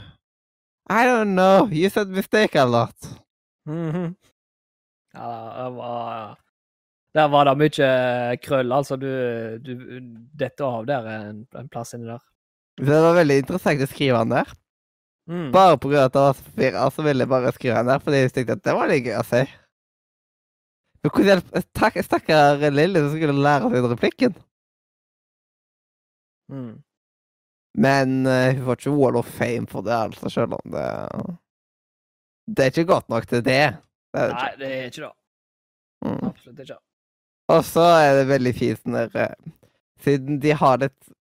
I 0.90 1.06
don't 1.06 1.36
know. 1.36 1.68
You 1.72 1.90
said 1.90 2.08
mistake 2.08 2.56
a 2.56 2.66
lot. 2.66 2.96
Mhm. 3.68 4.16
Ja, 5.14 5.64
det 5.64 5.76
var 5.76 6.38
Der 7.14 7.28
var 7.28 7.46
det 7.46 7.58
mye 7.58 8.38
krøll, 8.38 8.72
altså. 8.72 8.96
Du, 8.96 9.08
du 9.58 10.00
detter 10.38 10.66
av 10.66 10.86
der 10.86 11.08
en, 11.10 11.48
en 11.58 11.70
plass 11.70 11.94
inni 11.94 12.06
der. 12.06 12.22
Det 12.78 12.94
var 12.94 13.16
veldig 13.18 13.38
interessant 13.42 13.82
å 13.82 13.88
skrive 13.90 14.18
han 14.22 14.30
der. 14.30 14.52
Mm. 15.28 15.52
Bare 15.52 15.74
av 15.74 15.88
at 15.98 16.14
det 16.14 16.22
var 16.22 16.36
så 16.38 16.44
forvirra, 16.46 16.90
så 16.94 17.04
ville 17.04 17.26
jeg 17.26 17.30
bare 17.30 17.52
skrive 17.56 17.76
han 17.76 17.90
der, 17.90 18.00
fordi 18.00 18.22
jeg 18.22 18.34
tenkte 18.36 18.60
at 18.60 18.64
det 18.64 18.76
var 18.78 18.92
litt 18.92 19.08
gøy 19.10 19.18
å 19.18 19.26
si. 19.26 19.42
Men 20.97 20.97
hvordan 20.97 20.97
hjelp 20.97 20.97
Takk, 20.97 20.97
Stakkar 21.10 22.62
Lilly 22.72 23.00
som 23.00 23.14
skulle 23.16 23.38
lære 23.38 23.72
seg 23.74 23.90
replikken. 23.92 24.36
Mm. 26.52 26.76
Men 27.78 28.26
uh, 28.26 28.56
hun 28.56 28.64
får 28.66 28.80
ikke 28.80 28.96
Wall 28.98 29.20
of 29.20 29.30
Fame 29.30 29.68
for 29.70 29.86
det, 29.86 29.94
altså, 29.94 30.30
selv 30.34 30.56
om 30.58 30.72
det 30.74 30.86
Det 32.48 32.64
er 32.64 32.72
ikke 32.72 32.94
godt 32.94 33.10
nok 33.10 33.28
til 33.28 33.44
det. 33.46 33.78
det, 34.14 34.22
er 34.22 34.34
Nei, 34.34 34.48
ikke. 34.48 34.60
det 34.60 34.72
er 34.72 34.84
ikke 34.84 35.02
det. 35.02 35.12
Mm. 36.06 36.28
Absolutt 36.28 36.60
ikke. 36.60 36.78
Og 37.48 37.64
så 37.66 37.82
er 37.82 38.14
det 38.18 38.28
veldig 38.28 38.54
fint 38.56 38.86
når 38.86 39.16
eh, 39.16 39.52
Siden 40.04 40.42
de 40.42 40.52
har 40.54 40.78
litt 40.78 41.14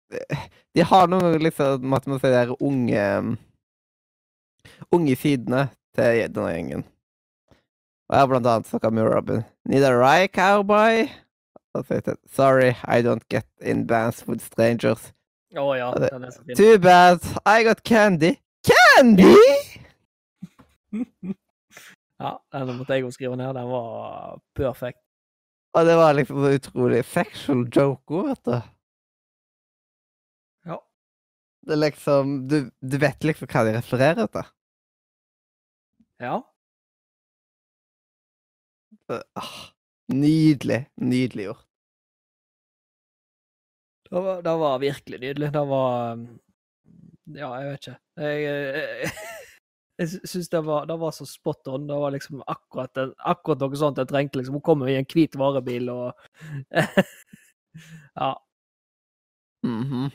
De 0.75 0.85
har 0.85 1.09
noen 1.09 1.38
liksom 1.43 1.85
man 1.91 2.03
si 2.05 2.19
de 2.23 2.33
der 2.33 2.55
unge 2.62 3.05
Unge 4.93 5.17
sidene 5.17 5.69
til 5.95 6.29
denne 6.35 6.50
gjengen. 6.50 6.85
Og 8.14 8.21
har 8.21 8.28
blant 8.30 8.47
annet 8.47 8.68
snakka 8.71 8.90
med 8.94 9.09
Robin. 9.11 9.40
Need 9.66 9.83
a 9.83 9.90
rye, 9.90 10.28
cowboy? 10.30 11.09
Og 11.75 11.83
så 11.88 11.97
heter 11.97 12.14
det 12.14 12.30
Sorry, 12.30 12.71
I 12.87 13.02
don't 13.02 13.25
get 13.33 13.47
in 13.61 13.87
bands 13.90 14.23
with 14.28 14.44
strangers. 14.44 15.09
Å 15.54 15.64
ja, 15.75 15.88
Ja, 15.88 15.90
det- 15.99 16.11
den 16.12 16.25
er 16.25 16.30
så 16.30 16.44
fin. 16.47 16.56
Too 16.56 16.78
bad, 16.78 17.18
I 17.47 17.64
got 17.66 17.83
candy. 17.83 18.37
Candy?! 18.62 19.35
Ja, 22.23 22.38
den 22.54 22.76
måtte 22.78 22.94
jeg 22.94 23.02
jo 23.02 23.11
skrive 23.11 23.35
ned. 23.37 23.50
Den 23.56 23.66
var 23.68 24.38
perfekt. 24.54 25.00
Og 25.75 25.85
det 25.85 25.97
var 25.99 26.14
liksom 26.14 26.38
så 26.44 26.52
utrolig 26.54 27.00
sexual 27.11 27.64
joke 27.75 28.14
òg, 28.14 28.28
vet 28.30 28.44
du. 28.47 28.54
Ja. 30.71 30.76
Det 31.66 31.75
er 31.75 31.80
liksom 31.83 32.37
du, 32.49 32.71
du 32.80 32.97
vet 33.02 33.26
liksom 33.26 33.50
hva 33.50 33.64
de 33.66 33.75
refererer 33.76 34.30
til. 34.30 34.47
Ja. 36.23 36.37
Ah, 39.12 39.70
nydelig. 40.12 40.87
Nydelig 41.00 41.44
gjort. 41.50 41.64
Det 44.11 44.20
var, 44.20 44.42
det 44.42 44.54
var 44.61 44.78
virkelig 44.78 45.18
nydelig. 45.20 45.52
Det 45.52 45.64
var 45.68 46.12
um, 46.12 46.26
Ja, 47.34 47.49
jeg 47.61 47.70
vet 47.70 47.87
ikke. 47.88 47.99
Jeg, 48.20 48.42
jeg, 49.04 49.12
jeg 49.99 50.08
syns 50.28 50.49
det, 50.52 50.61
var- 50.66 50.87
det 50.90 50.99
var 51.00 51.11
så 51.16 51.26
spot 51.26 51.68
on. 51.73 51.87
Det 51.88 51.96
var 52.00 52.11
liksom 52.14 52.42
akkurat, 52.46 53.00
akkurat 53.18 53.61
noe 53.64 53.76
sånt 53.80 53.99
jeg 53.99 54.08
trengte. 54.12 54.38
liksom. 54.38 54.58
Hun 54.61 54.66
kommer 54.66 54.88
i 54.92 54.99
en 55.00 55.08
hvit 55.08 55.37
varebil 55.40 55.88
og 55.90 56.12
Ja. 58.20 58.34
Mhm. 59.64 60.11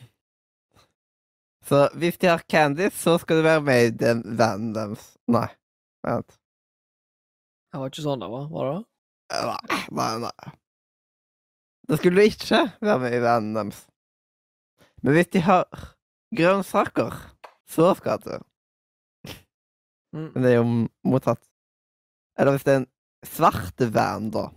Så 1.66 1.88
hvis 2.00 2.16
de 2.18 2.26
har 2.30 2.40
Candice, 2.48 2.96
så 2.96 3.18
skal 3.20 3.36
du 3.36 3.42
være 3.44 3.60
med 3.62 3.82
i 3.86 3.90
den 4.00 4.22
vanen 4.38 4.70
deres. 4.74 5.10
Nei. 5.28 5.46
Vent. 6.06 6.39
Det 7.70 7.78
var 7.78 7.92
ikke 7.92 8.02
sånn 8.02 8.22
det 8.22 8.28
var, 8.30 8.48
var 8.50 8.70
det? 8.70 8.78
Nei, 9.30 9.80
nei, 9.94 10.12
nei. 10.26 10.52
Da 11.90 11.98
skulle 11.98 12.22
du 12.22 12.26
ikke 12.26 12.64
være 12.82 12.98
med 13.02 13.14
i 13.14 13.22
vennen 13.22 13.56
deres. 13.58 13.84
Men 15.02 15.16
hvis 15.16 15.30
de 15.34 15.42
har 15.46 15.66
grønnsaker, 16.36 17.14
så 17.70 17.92
skal 17.98 18.22
du. 18.24 18.32
Mm. 20.10 20.32
Men 20.34 20.42
det 20.42 20.50
er 20.50 20.58
jo 20.58 20.66
mottatt. 21.06 21.42
Eller 22.38 22.56
hvis 22.56 22.66
det 22.66 22.74
er 22.74 22.80
en 22.82 22.90
svartevan, 23.26 24.28
da. 24.34 24.48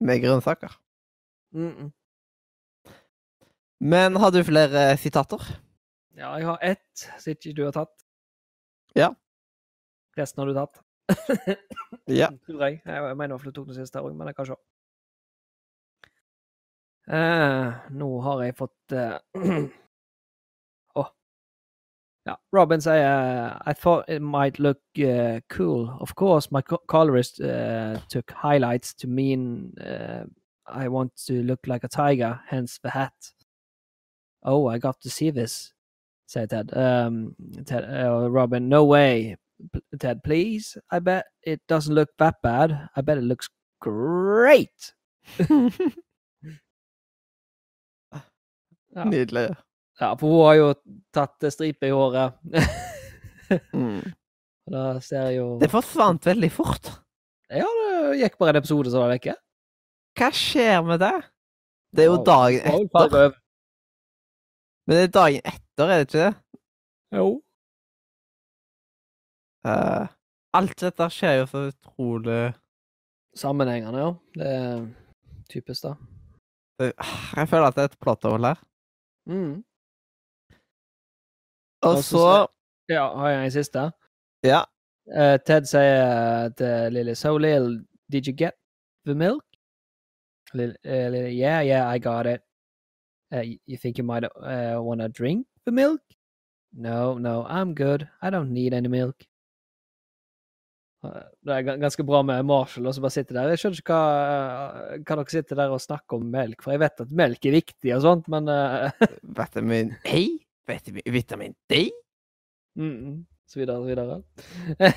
Med 0.00 0.22
grønnsaker. 0.24 0.72
Mm 1.52 1.72
-mm. 1.72 1.92
Men 3.80 4.16
har 4.16 4.30
du 4.30 4.44
flere 4.44 4.96
sitater? 4.96 5.40
Ja, 6.16 6.34
jeg 6.36 6.46
har 6.46 6.58
ett 6.62 7.08
som 7.18 7.30
ikke 7.30 7.52
du 7.52 7.64
har 7.64 7.72
tatt. 7.72 7.92
Ja. 8.96 9.14
Resten 10.16 10.40
har 10.40 10.46
du 10.46 10.54
tatt. 10.54 10.80
Ja. 12.06 12.28
Tror 12.46 12.62
jeg. 12.64 12.80
Jeg 12.86 13.16
mener 13.16 13.36
i 13.36 13.44
du 13.44 13.52
tok 13.54 13.66
den 13.68 13.74
siste 13.78 14.00
òg, 14.02 14.14
men 14.16 14.30
jeg 14.30 14.36
kan 14.36 14.46
se. 14.46 14.56
Eh, 17.06 17.74
nå 17.94 18.08
har 18.24 18.40
jeg 18.42 18.56
fått 18.58 18.92
eh, 18.92 19.18
Åh. 20.98 21.10
Ja. 22.26 22.34
Robin 22.52 22.82
sier 22.82 23.60
I 23.62 23.72
thought 23.74 24.08
it 24.10 24.22
might 24.22 24.58
look 24.58 24.80
uh, 24.98 25.38
cool. 25.48 25.88
Of 26.00 26.16
course, 26.16 26.50
my 26.50 26.62
co- 26.62 26.82
colorist 26.88 27.40
uh, 27.40 27.98
took 28.08 28.32
highlights 28.32 28.94
to 28.94 29.06
mean 29.06 29.72
uh, 29.78 30.24
I 30.66 30.88
want 30.88 31.14
to 31.26 31.42
look 31.44 31.66
like 31.68 31.84
a 31.84 31.88
tiger, 31.88 32.40
hence 32.48 32.78
the 32.82 32.90
hat. 32.90 33.14
Oh, 34.42 34.66
I 34.66 34.78
got 34.78 35.00
to 35.02 35.10
see 35.10 35.30
this, 35.30 35.72
said 36.26 36.50
Ted. 36.50 36.76
Um, 36.76 37.36
Ted 37.66 37.84
uh, 37.84 38.28
Robin, 38.28 38.68
no 38.68 38.84
way. 38.84 39.36
Ted, 40.00 40.22
please. 40.22 40.76
I 40.92 41.00
bet 41.00 41.24
it 41.42 41.60
doesn't 41.68 41.94
look 41.94 42.10
that 42.18 42.36
bad. 42.42 42.88
I 42.96 43.00
bet 43.00 43.18
it 43.18 43.24
looks 43.24 43.48
great. 43.80 44.92
Ja. 48.96 49.04
Nydelig. 49.04 49.50
Ja, 50.00 50.14
for 50.16 50.30
hun 50.30 50.44
har 50.46 50.54
jo 50.56 50.68
tatt 51.12 51.44
stripe 51.52 51.84
i 51.88 51.92
håret. 51.92 52.38
Mm. 53.76 54.00
Da 54.66 54.96
ser 54.98 55.28
jeg 55.28 55.36
jo 55.36 55.44
Det 55.60 55.68
forsvant 55.70 56.24
veldig 56.26 56.48
fort. 56.50 56.88
Ja, 57.54 57.66
det 57.68 58.16
gikk 58.18 58.38
bare 58.40 58.56
en 58.56 58.58
episode, 58.58 58.90
så 58.90 58.98
var 58.98 59.12
det 59.12 59.20
ikke? 59.20 59.36
Hva 60.18 60.30
skjer 60.34 60.80
med 60.88 61.04
det? 61.04 61.12
Det 61.94 62.02
er 62.02 62.08
jo 62.08 62.16
dagen 62.26 62.66
etter. 62.72 63.36
Men 64.88 64.96
det 64.98 65.04
er 65.04 65.12
dagen 65.14 65.46
etter, 65.52 65.84
er 65.86 66.00
det 66.02 66.08
ikke 66.08 66.24
det? 66.24 66.32
Jo. 67.14 67.28
Eh, 69.66 70.06
alt 70.56 70.78
dette 70.80 71.08
skjer 71.10 71.40
jo 71.40 71.46
så 71.50 71.66
utrolig 71.72 72.54
Sammenhengende, 73.36 74.00
ja. 74.00 74.12
Det 74.32 74.46
er 74.48 74.84
typisk, 75.52 75.82
da. 75.82 75.90
Jeg 77.36 77.48
føler 77.50 77.66
at 77.66 77.74
det 77.76 77.82
er 77.82 77.90
et 77.90 77.98
plotthole 78.00 78.48
her. 78.48 78.62
Mm. 79.28 79.64
Og 81.84 81.98
så 82.04 82.46
Ja, 82.88 83.04
har 83.18 83.28
jeg 83.28 83.44
en 83.44 83.50
siste? 83.50 83.90
Ja. 84.44 84.62
Uh, 85.06 85.36
Ted 85.46 85.66
sier 85.66 86.48
til 86.56 86.92
Lily 86.92 87.14
So 87.14 87.36
little, 87.36 87.84
did 88.10 88.26
you 88.26 88.32
get 88.32 88.52
the 89.04 89.14
milk? 89.14 89.44
Lily, 90.54 90.74
uh, 90.86 91.10
Lily 91.10 91.36
yeah, 91.38 91.60
yeah, 91.66 91.94
I 91.94 91.98
got 91.98 92.26
it. 92.26 92.40
Uh, 93.34 93.58
you 93.66 93.76
think 93.76 93.98
you 93.98 94.04
might 94.04 94.24
uh, 94.24 94.80
want 94.80 95.00
to 95.00 95.08
drink 95.08 95.46
the 95.66 95.72
milk? 95.72 96.00
No, 96.72 97.18
no, 97.18 97.44
I'm 97.48 97.74
good. 97.74 98.08
I 98.22 98.30
don't 98.30 98.52
need 98.52 98.72
any 98.72 98.88
milk. 98.88 99.26
Eh, 101.04 101.22
Det 101.44 101.52
er 101.52 101.78
ganske 101.82 102.04
bra 102.06 102.22
med 102.22 102.44
Marshall, 102.48 102.86
og 102.88 102.94
så 102.96 103.00
bare 103.04 103.10
sitter 103.14 103.34
der. 103.34 103.48
Jeg 103.52 103.58
skjønner 103.60 103.82
ikke 103.82 103.98
hva, 104.00 104.96
hva 105.02 105.16
dere 105.20 105.30
sitter 105.34 105.56
der 105.60 105.74
og 105.76 105.80
snakker 105.84 106.16
om 106.16 106.30
melk, 106.32 106.62
for 106.64 106.72
jeg 106.72 106.80
vet 106.80 107.00
at 107.04 107.10
melk 107.12 107.46
er 107.46 107.56
viktig 107.58 107.94
og 107.96 108.02
sånt, 108.06 108.28
men 108.32 108.48
eh, 108.48 108.90
Vitamin 109.40 109.94
A, 110.04 110.24
vitamin, 111.14 111.54
D 111.70 111.84
mm, 112.78 113.24
Så 113.46 113.60
videre, 113.60 113.78
så 113.78 113.86
videre. 113.86 114.92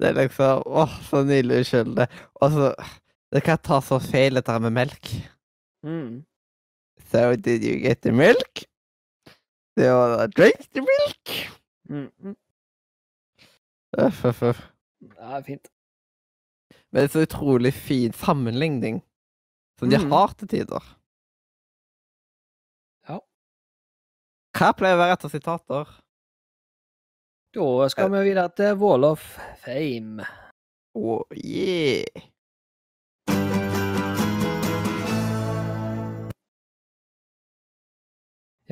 Det 0.00 0.08
er 0.08 0.16
liksom 0.18 0.64
Åh, 0.66 0.94
så 1.06 1.20
nydelig 1.22 1.60
uskyldig. 1.62 2.06
Og 2.42 2.50
så 2.50 2.72
Det 3.34 3.42
kan 3.46 3.58
ta 3.58 3.78
så 3.82 3.98
feil, 4.02 4.34
dette 4.34 4.58
med 4.62 4.72
melk. 4.74 5.10
mm. 5.86 6.24
So 7.10 7.36
did 7.36 7.62
you 7.62 7.76
get 7.82 8.00
the 8.02 8.10
milk? 8.12 8.64
Do 9.76 9.82
you 9.84 9.94
wanna 9.94 10.26
drink 10.28 10.66
the 10.74 10.80
milk? 10.82 11.32
Mm, 11.90 12.34
mm. 13.98 14.06
øff, 14.06 14.42
øff. 14.42 14.60
Det 15.00 15.14
Ja, 15.18 15.40
fint. 15.40 15.70
Men 16.92 17.02
det 17.02 17.08
er 17.08 17.12
så 17.12 17.24
utrolig 17.26 17.74
fin 17.74 18.12
sammenligning 18.12 19.02
som 19.78 19.90
de 19.90 19.98
mm. 19.98 20.10
har 20.12 20.34
til 20.38 20.48
tider. 20.48 20.84
Ja. 23.08 23.18
Hva 24.54 24.70
pleier 24.78 24.96
å 24.96 25.02
være 25.02 25.18
etter 25.18 25.32
sitater? 25.32 25.90
Da 27.54 27.88
skal 27.90 28.10
vi 28.10 28.22
videre 28.28 28.50
til 28.56 28.78
Wall 28.80 29.04
of 29.06 29.22
Fame. 29.62 30.24
Oh, 30.94 31.22
yeah. 31.34 32.06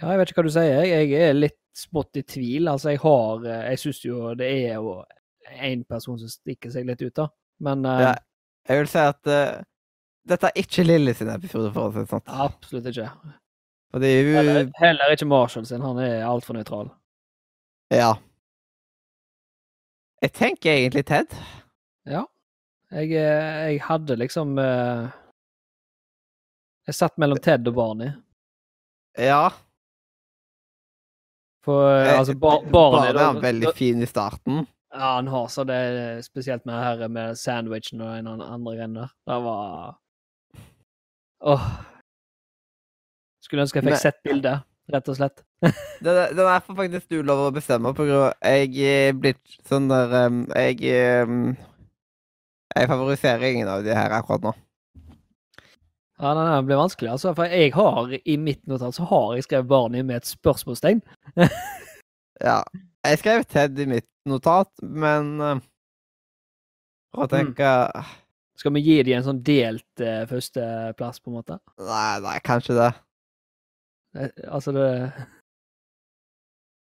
Ja, 0.03 0.09
jeg 0.11 0.19
vet 0.19 0.31
ikke 0.33 0.43
hva 0.43 0.49
du 0.49 0.55
sier. 0.55 0.83
Jeg 0.83 1.13
er 1.15 1.37
litt 1.37 1.62
smått 1.77 2.17
i 2.21 2.23
tvil. 2.23 2.69
Altså, 2.69 2.93
jeg 2.93 3.01
har 3.03 3.47
eh, 3.49 3.67
Jeg 3.73 3.83
syns 3.83 4.01
jo 4.05 4.33
det 4.39 4.49
er 4.69 4.75
jo 4.77 4.97
én 5.53 5.85
person 5.89 6.19
som 6.21 6.31
stikker 6.31 6.73
seg 6.73 6.87
litt 6.89 7.03
ut, 7.03 7.15
da. 7.17 7.29
Men 7.63 7.87
uh, 7.87 8.01
Ja. 8.09 8.17
Jeg 8.69 8.79
vil 8.79 8.91
si 8.93 9.01
at 9.03 9.27
uh, 9.27 9.63
dette 10.31 10.47
er 10.49 10.61
ikke 10.61 10.85
Lilly 10.87 11.15
sin 11.19 11.31
episode, 11.33 11.73
for 11.75 11.89
å 11.89 11.95
si 11.95 12.05
det 12.05 12.11
sånn. 12.13 12.29
absolutt 12.45 12.91
ikke. 12.93 13.09
Fordi 13.93 14.11
hun 14.21 14.37
Heller, 14.39 14.69
heller 14.79 15.15
ikke 15.17 15.27
Marshall 15.27 15.67
sin. 15.67 15.83
Han 15.83 15.99
er 16.01 16.23
altfor 16.25 16.55
nøytral. 16.57 16.93
Ja. 17.93 18.13
Jeg 20.23 20.33
tenker 20.39 20.71
egentlig 20.77 21.03
Ted. 21.11 21.35
Ja. 22.07 22.23
Jeg, 22.93 23.11
jeg 23.17 23.81
hadde 23.83 24.17
liksom 24.21 24.55
uh, 24.61 25.11
Jeg 26.87 26.97
satt 26.97 27.19
mellom 27.21 27.41
Ted 27.43 27.67
og 27.69 27.77
Barney. 27.77 28.15
Ja. 29.19 29.51
For 31.63 31.87
eh, 31.93 32.09
Eh, 32.11 32.19
altså, 32.19 32.35
bar, 32.35 32.65
Barney 32.73 33.13
Barney 33.15 33.39
er 33.39 33.43
veldig 33.45 33.73
fin 33.79 34.03
i 34.03 34.07
starten. 34.11 34.65
Ja, 34.93 35.15
han 35.17 35.29
har 35.33 35.47
så 35.49 35.65
det, 35.65 35.77
er 35.77 36.19
spesielt 36.27 36.67
med 36.69 36.75
her 36.77 37.09
med 37.09 37.39
sandwichen 37.41 38.01
og 38.05 38.17
en 38.19 38.27
andre 38.29 38.75
greiene 38.77 39.01
der. 39.07 39.13
Det 39.31 39.39
var 39.45 39.95
Åh. 41.43 41.63
Skulle 43.43 43.65
ønske 43.65 43.81
jeg 43.81 43.89
fikk 43.89 43.99
sett 44.03 44.21
bildet, 44.23 44.61
rett 44.93 45.09
og 45.11 45.17
slett. 45.19 45.41
Den, 46.03 46.17
er- 46.19 46.33
den 46.35 46.47
er 46.51 46.61
faktisk 46.67 47.09
du 47.11 47.21
lov 47.23 47.39
å 47.47 47.55
bestemme, 47.55 47.93
på 47.95 48.05
grunn 48.09 48.29
av 48.29 48.35
jeg 48.43 49.15
blitt 49.19 49.57
sånn 49.71 49.87
der 49.91 50.11
Jeg 50.59 50.81
Jeg 52.75 52.89
favoriserer 52.91 53.45
ingen 53.53 53.69
av 53.71 53.85
de 53.87 53.95
her 53.95 54.11
akkurat 54.19 54.43
nå. 54.49 54.53
Ja, 56.23 56.33
nei, 56.39 56.45
det 56.55 56.67
blir 56.69 56.79
vanskelig, 56.79 57.11
altså. 57.17 57.33
For 57.35 57.51
jeg 57.51 57.73
har 57.75 58.13
i 58.15 58.37
mitt 58.39 58.61
notat 58.71 58.95
så 58.95 59.07
har 59.11 59.33
jeg 59.35 59.43
skrevet 59.49 59.67
Barney 59.73 60.05
med 60.07 60.21
et 60.23 60.31
spørsmålstegn. 60.31 61.03
Ja. 62.43 62.63
Jeg 63.07 63.19
skrev 63.21 63.45
Ted 63.51 63.79
i 63.79 63.85
mitt 63.87 64.07
notat, 64.27 64.71
men 64.83 65.29
uh, 65.43 65.61
å 67.15 67.27
Mm. 67.27 67.31
tenke 67.31 67.69
Skal 68.59 68.73
vi 68.75 68.81
gi 68.83 68.97
dem 69.07 69.19
en 69.21 69.27
sånn 69.27 69.43
delt 69.47 70.01
uh, 70.03 70.25
førsteplass, 70.31 71.21
på 71.23 71.31
en 71.31 71.37
måte? 71.37 71.59
Nei, 71.79 72.21
nei, 72.25 72.35
kanskje 72.47 72.75
det. 72.81 72.89
det 74.17 74.27
altså, 74.49 74.75
det 74.75 74.87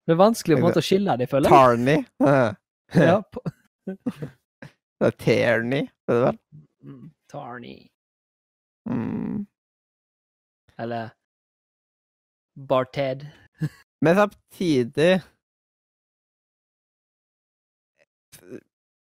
Det 0.06 0.14
er 0.14 0.20
vanskelig 0.22 0.56
på 0.56 0.62
en 0.62 0.66
måte 0.70 0.80
å 0.80 0.86
skille 0.86 1.16
dem, 1.20 1.28
føler 1.28 1.48
jeg. 1.50 1.56
Tarny. 1.56 1.98
Ja, 3.10 3.20
på, 3.22 3.44
Det 5.00 5.08
er 5.12 5.16
Tierney, 5.20 5.84
er 6.08 6.14
det 6.16 6.22
vel? 6.24 6.38
mm, 6.84 7.04
Tarney. 7.30 7.76
Mm. 8.90 9.46
Eller 10.78 11.10
Barted. 12.68 13.26
Men 14.00 14.16
samtidig 14.16 15.22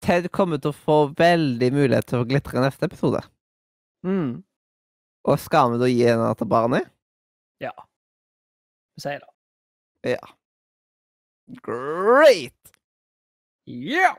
Ted 0.05 0.29
kommer 0.33 0.61
til 0.63 0.73
å 0.73 0.77
få 0.77 0.99
veldig 1.19 1.69
mulighet 1.75 2.07
til 2.09 2.23
å 2.23 2.29
glitre 2.29 2.59
i 2.59 2.63
neste 2.65 2.87
episode. 2.89 3.21
Mm. 4.07 4.41
Og 5.29 5.41
skal 5.43 5.75
vi 5.75 5.81
da 5.83 5.89
gi 5.91 6.07
henne 6.07 6.29
til 6.39 6.49
barnet? 6.49 6.89
Ja. 7.63 7.75
Vi 8.97 9.05
sier 9.05 9.21
det. 9.21 9.33
Ja. 10.15 10.31
Great! 11.67 12.73
Ja! 13.69 14.15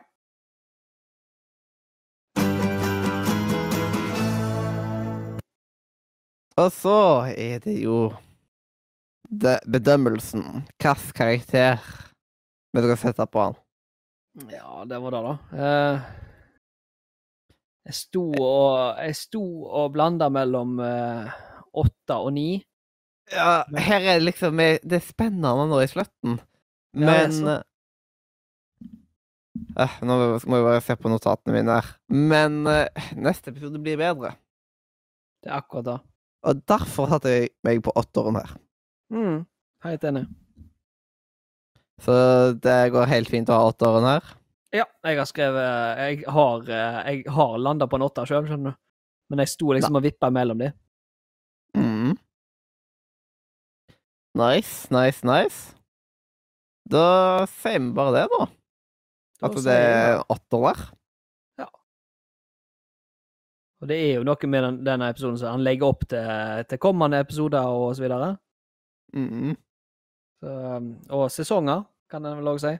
Og 6.59 6.71
så 6.75 6.95
er 7.39 7.61
det 7.63 7.77
jo 7.83 8.09
det, 9.29 9.59
bedømmelsen. 9.69 10.63
Hvilken 10.81 11.13
karakter 11.15 11.79
vi 12.73 12.81
dere 12.83 12.97
sette 12.99 13.25
på 13.29 13.43
han. 13.47 13.55
Ja, 14.51 14.83
det 14.87 14.99
var 15.03 15.15
det, 15.15 15.21
da. 15.25 15.35
Eh, 15.57 16.01
jeg 17.89 17.95
sto 17.97 18.23
og 18.37 18.99
Jeg 19.01 19.15
sto 19.17 19.41
og 19.65 19.93
blanda 19.95 20.27
mellom 20.33 20.75
eh, 20.83 21.31
åtte 21.79 22.17
og 22.19 22.33
ni. 22.35 22.49
Ja, 23.29 23.63
her 23.77 23.99
er 24.01 24.17
det 24.17 24.25
liksom 24.25 24.57
Det 24.57 24.95
er 24.97 25.03
spennende 25.05 25.67
nå 25.69 25.79
i 25.83 25.89
slutten, 25.91 26.39
Ja, 26.97 27.05
men 27.05 27.33
så. 27.37 27.57
eh, 29.77 29.97
Nå 30.01 30.15
må 30.17 30.57
jeg 30.57 30.65
bare 30.65 30.81
se 30.85 30.95
på 30.97 31.11
notatene 31.13 31.53
mine 31.59 31.79
her. 31.79 31.91
Men 32.09 32.63
eh, 32.69 33.09
neste 33.17 33.53
episode 33.53 33.81
blir 33.81 33.99
bedre. 34.01 34.33
Det 35.43 35.51
er 35.53 35.59
akkurat 35.61 35.85
det. 35.91 35.97
Og 36.47 36.59
derfor 36.69 37.09
satte 37.11 37.31
jeg 37.33 37.49
meg 37.67 37.81
på 37.83 37.93
åtteren 37.99 38.39
her. 38.39 38.51
Mm. 39.11 39.39
Helt 39.83 40.05
enig. 40.07 40.25
Så 41.99 42.13
det 42.63 42.77
går 42.93 43.09
helt 43.11 43.31
fint 43.31 43.49
å 43.51 43.57
ha 43.59 43.71
åtteren 43.73 44.07
her. 44.07 44.35
Ja, 44.75 44.85
jeg 45.03 45.17
har 45.17 45.25
skrevet 45.25 45.97
Jeg 45.97 46.19
har, 46.29 46.69
eh, 46.69 46.99
jeg 47.09 47.33
har 47.33 47.57
landa 47.57 47.87
på 47.89 47.97
en 47.97 48.05
åtter 48.05 48.29
sjøl, 48.29 48.45
skjønner 48.47 48.71
du. 48.71 48.79
Men 49.29 49.43
jeg 49.43 49.51
sto 49.51 49.73
liksom 49.73 49.97
og 49.97 50.05
vippa 50.05 50.29
mellom 50.33 50.61
de. 50.63 50.71
Mm. 51.77 52.15
Nice, 54.39 54.87
nice, 54.93 55.25
nice. 55.25 55.75
Da 56.89 57.45
sier 57.59 57.81
vi 57.81 57.91
bare 57.93 58.15
det, 58.15 58.25
da. 58.31 58.47
At 59.45 59.57
det 59.65 59.75
er 59.75 60.23
åtter 60.31 60.65
der. 60.65 60.87
Og 63.79 63.87
det 63.87 63.95
er 63.95 64.13
jo 64.17 64.25
noe 64.27 64.47
med 64.51 64.63
den, 64.65 64.77
denne 64.83 65.07
episoden 65.13 65.37
som 65.39 65.53
han 65.55 65.63
legger 65.63 65.87
opp 65.87 66.03
til, 66.11 66.63
til 66.67 66.81
kommende 66.83 67.21
episoder 67.23 67.63
og 67.71 67.93
så 67.95 68.03
videre. 68.03 68.33
Mm. 69.15 69.53
Så, 70.39 70.55
um, 70.77 70.89
og 71.15 71.27
sesonger, 71.31 71.85
kan 72.11 72.25
en 72.25 72.39
vel 72.41 72.51
òg 72.51 72.59
si. 72.63 72.73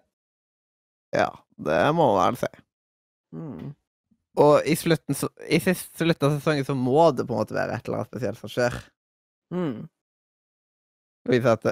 Ja, 1.15 1.29
det 1.57 1.79
må 1.95 2.09
en 2.11 2.19
vel 2.19 2.39
si. 2.41 2.51
Mm. 3.35 3.69
Og 4.39 4.67
i 4.67 4.75
slutten, 4.79 5.15
i 5.47 5.59
sist- 5.63 5.95
slutten 5.99 6.27
av 6.27 6.37
sesongen 6.37 6.67
så 6.67 6.75
må 6.77 7.09
det 7.15 7.25
på 7.27 7.35
en 7.35 7.41
måte 7.41 7.55
være 7.55 7.75
et 7.79 7.87
eller 7.87 8.01
annet 8.01 8.11
spesielt 8.11 8.39
som 8.39 8.51
skjer. 8.51 8.75
Mm. 9.55 9.87
Vise 11.29 11.55
at 11.57 11.65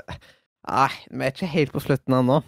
Nei, 0.68 0.90
vi 1.12 1.24
er 1.24 1.32
ikke 1.32 1.48
helt 1.48 1.72
på 1.72 1.80
slutten 1.80 2.16
ennå. 2.18 2.42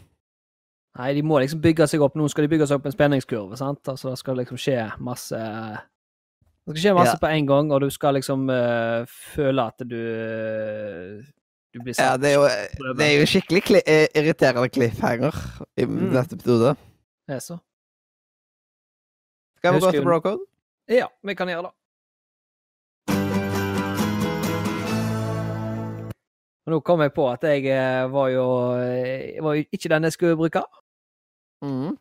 Nei, 1.00 1.14
de 1.16 1.22
må 1.24 1.38
liksom 1.40 1.62
bygge 1.64 1.86
seg 1.88 2.02
opp. 2.04 2.18
Nå 2.20 2.26
skal 2.32 2.44
de 2.44 2.52
bygge 2.52 2.68
seg 2.68 2.80
opp 2.82 2.90
en 2.90 2.96
spenningskurve, 2.96 3.56
sant. 3.60 3.80
Altså, 3.88 4.12
det 4.12 4.20
skal 4.20 4.42
liksom 4.42 4.60
skje 4.60 4.82
masse 5.06 5.40
Det 6.70 6.76
skal 6.78 6.84
skje 6.84 6.96
masse 7.00 7.16
Ja. 7.18 7.20
på 7.24 7.30
en 7.34 7.48
gang, 7.50 7.72
og 7.74 7.82
du 7.82 7.90
skal 7.90 8.14
liksom 8.14 8.44
uh, 8.50 9.06
føle 9.10 9.64
at 9.66 9.80
du 9.90 11.24
Du 11.74 11.80
blir 11.82 11.94
Ja, 11.98 12.12
satt 12.14 12.22
det 12.22 12.30
er 12.30 12.36
jo, 12.36 12.94
det 12.98 13.06
er 13.06 13.20
jo 13.20 13.26
skikkelig 13.30 13.62
kli 13.66 13.82
eh, 13.86 14.08
irriterende 14.18 14.70
cliffhanger 14.70 15.34
i 15.78 15.86
Mm. 15.86 16.14
dette 16.14 16.34
episodet. 16.38 16.78
Det 17.28 17.36
er 17.36 17.40
så. 17.40 17.58
Skal 19.58 19.74
vi 19.74 19.80
gå 19.80 19.92
til 19.92 20.04
Brocode? 20.06 20.46
Ja, 20.90 21.06
vi 21.24 21.34
kan 21.36 21.48
gjøre 21.48 21.70
det. 21.70 21.74
Og 26.66 26.74
nå 26.76 26.80
kom 26.86 27.02
jeg 27.02 27.14
på 27.16 27.26
at 27.32 27.44
jeg 27.44 27.66
eh, 27.74 28.06
var 28.14 28.28
jo, 28.30 28.46
eh, 28.78 29.40
var 29.42 29.56
jo 29.58 29.64
ikke 29.74 29.90
den 29.90 30.04
jeg 30.04 30.14
skulle 30.14 30.38
bruke, 30.38 30.64
Mm. 31.62 31.98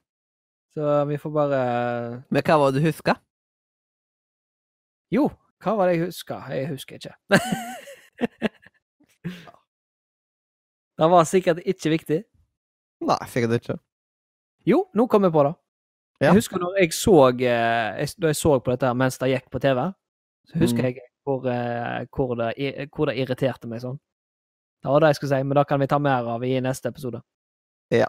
så 0.74 1.04
vi 1.08 1.16
får 1.18 1.30
bare 1.34 2.22
Men 2.30 2.42
hva 2.46 2.58
var 2.58 2.70
det 2.70 2.82
du 2.82 2.86
huska? 2.86 3.16
Jo, 5.14 5.28
hva 5.64 5.72
var 5.78 5.88
det 5.88 5.96
jeg 5.98 6.06
huska? 6.08 6.40
Jeg 6.52 6.68
husker 6.72 6.98
ikke. 6.98 7.14
det 10.98 11.08
var 11.12 11.24
sikkert 11.28 11.62
ikke 11.64 11.90
viktig. 11.94 12.18
Nei, 13.08 13.18
sikkert 13.30 13.54
ikke. 13.60 13.76
Jo, 14.68 14.82
nå 14.98 15.06
kom 15.10 15.24
jeg 15.24 15.32
på 15.34 15.44
det. 15.46 15.54
Ja. 16.18 16.32
Jeg 16.32 16.40
husker 16.40 16.58
når 16.58 16.80
jeg 16.80 16.92
så 16.98 17.12
eh, 17.30 18.00
jeg, 18.02 18.08
Da 18.18 18.26
jeg 18.32 18.36
så 18.40 18.56
på 18.58 18.72
dette 18.72 18.88
her 18.90 18.96
mens 18.98 19.18
det 19.22 19.28
gikk 19.30 19.46
på 19.54 19.60
TV, 19.62 19.84
så 20.50 20.58
husker 20.58 20.82
Mm. 20.82 20.88
jeg 20.88 21.00
hvor, 21.28 21.44
eh, 21.46 22.06
hvor, 22.16 22.34
det, 22.34 22.88
hvor 22.96 23.06
det 23.06 23.18
irriterte 23.20 23.68
meg 23.68 23.80
sånn. 23.84 23.98
Det 24.82 24.90
var 24.90 25.00
det 25.04 25.08
jeg 25.12 25.18
skulle 25.20 25.36
si, 25.36 25.42
men 25.44 25.56
det 25.58 25.66
kan 25.68 25.80
vi 25.80 25.86
ta 25.86 25.98
mer 25.98 26.26
av 26.34 26.44
i 26.44 26.60
neste 26.64 26.88
episode. 26.88 27.20
Ja. 27.92 28.08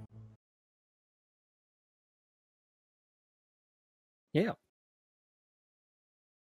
Ja, 4.33 4.53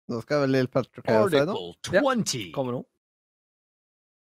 Nå 0.09 0.21
skal 0.21 0.41
vel 0.41 0.49
Lill 0.49 0.67
Patrick 0.67 1.07
Hare 1.07 1.29
si 1.29 1.35
noe. 1.37 1.41
Article 1.41 1.93
Yep. 1.93 2.03
20. 2.03 2.51
kommer 2.53 2.71
nå. 2.73 2.85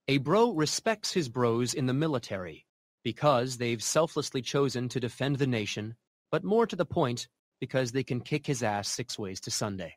A 0.10 0.18
bro 0.18 0.52
respects 0.62 1.14
his 1.14 1.30
bros 1.30 1.74
in 1.74 1.86
the 1.88 1.94
military 1.94 2.66
because 3.04 3.58
they've 3.58 3.82
selflessly 3.84 4.42
chosen 4.42 4.90
to 4.90 5.00
defend 5.00 5.38
the 5.38 5.48
nation, 5.48 5.96
but 6.32 6.44
more 6.44 6.66
to 6.66 6.76
the 6.76 6.86
point, 6.86 7.28
because 7.62 7.92
they 7.92 8.04
can 8.04 8.20
kick 8.22 8.46
his 8.48 8.64
ass 8.64 8.88
six 8.90 9.18
ways 9.20 9.40
to 9.42 9.52
Sunday. 9.52 9.92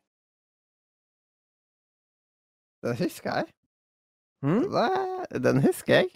Den 2.83 2.95
husker 2.97 3.31
jeg. 3.35 3.45
Mm? 4.43 4.63
Det- 5.31 5.43
Den 5.43 5.61
husker 5.61 5.93
jeg. 5.95 6.09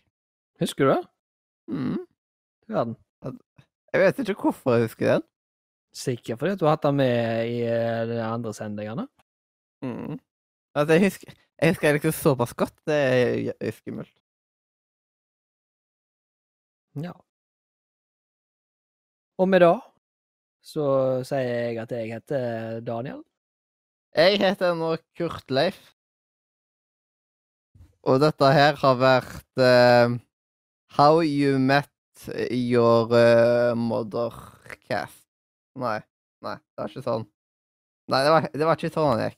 Husker 0.60 0.86
du 0.86 0.92
det? 0.92 1.08
Mm. 1.68 1.98
Verden. 2.68 2.96
Jeg 3.94 4.02
vet 4.02 4.20
ikke 4.30 4.42
hvorfor 4.42 4.72
jeg 4.72 4.82
husker 4.84 5.14
den. 5.14 5.22
Sikkert 5.96 6.42
fordi 6.42 6.58
du 6.60 6.66
har 6.68 6.76
hatt 6.76 6.86
den 6.86 6.98
med 7.00 7.48
i 7.48 7.62
eh, 7.70 8.04
de 8.10 8.20
andre 8.24 8.54
sendingene. 8.54 9.08
Mm. 9.86 10.20
Altså, 10.76 10.98
jeg 10.98 11.08
husker 11.08 11.36
jeg 11.56 11.72
husker 11.72 11.96
liksom 11.96 12.12
såpass 12.12 12.54
godt. 12.54 12.76
Det 12.88 12.96
er 12.96 13.54
er 13.60 13.72
skummelt. 13.72 14.12
Ja. 16.96 17.14
Og 19.38 19.50
med 19.50 19.60
det 19.64 19.76
så 20.66 20.86
sier 21.28 21.46
jeg 21.46 21.78
at 21.78 21.92
jeg 21.92 22.12
heter 22.14 22.80
Daniel. 22.82 23.24
Jeg 24.16 24.40
heter 24.42 24.74
nå 24.76 24.96
Kurt 25.18 25.52
Leif. 25.52 25.78
Og 28.04 28.20
dette 28.22 28.52
her 28.54 28.78
har 28.80 28.96
vært 29.02 29.62
uh, 29.62 30.16
How 30.98 31.22
You 31.22 31.60
Met 31.60 31.92
Your 32.50 33.12
uh, 33.12 33.76
Mothercast. 33.78 35.25
Nei. 35.76 36.00
Nei, 36.46 36.56
det 36.60 36.82
var 36.84 36.92
ikke 36.92 37.04
sånn. 37.06 37.26
Nei, 38.12 38.20
det 38.24 38.32
var, 38.36 38.48
det 38.54 38.66
var 38.70 38.78
ikke 38.80 38.94
sånn 38.94 39.08
han 39.12 39.24
gikk. 39.26 39.38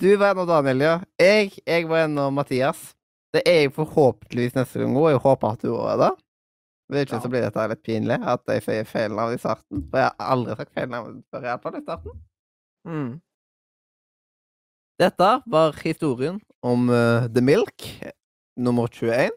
Du 0.00 0.08
var 0.20 0.32
en 0.34 0.42
av 0.42 0.48
Daniel, 0.50 0.80
ja. 0.84 0.94
Jeg, 1.22 1.52
jeg 1.66 1.86
var 1.88 2.04
en 2.04 2.18
av 2.18 2.32
Mathias. 2.34 2.80
Det 3.32 3.44
er 3.46 3.60
jeg 3.64 3.72
forhåpentligvis 3.76 4.56
neste 4.58 4.82
gang 4.82 4.96
òg. 4.98 5.12
Jeg 5.14 5.22
håper 5.24 5.54
at 5.54 5.62
du 5.64 5.70
òg 5.72 5.86
er 5.94 6.00
det. 6.02 6.10
Hvis 6.90 7.04
ikke 7.06 7.14
Ja. 7.16 7.22
så 7.22 7.30
blir 7.30 7.44
dette 7.46 7.66
litt 7.70 7.82
pinlig, 7.86 8.16
at 8.26 8.42
jeg 8.50 8.64
sier 8.66 8.88
feil 8.90 9.12
navn 9.14 9.36
i 9.36 9.38
starten. 9.38 9.84
For 9.92 10.00
jeg 10.02 10.08
har 10.10 10.32
aldri 10.34 10.56
sagt 10.58 10.72
feil 10.74 10.88
navn 10.90 11.20
før, 11.30 11.46
iallfall 11.46 11.76
i 11.78 11.82
starten. 11.84 12.16
Mm. 12.90 13.12
Dette 15.00 15.28
var 15.54 15.78
historien 15.84 16.40
om 16.66 16.90
uh, 16.90 17.28
The 17.32 17.40
Milk, 17.46 17.86
nummer 18.58 18.90
21. 18.92 19.30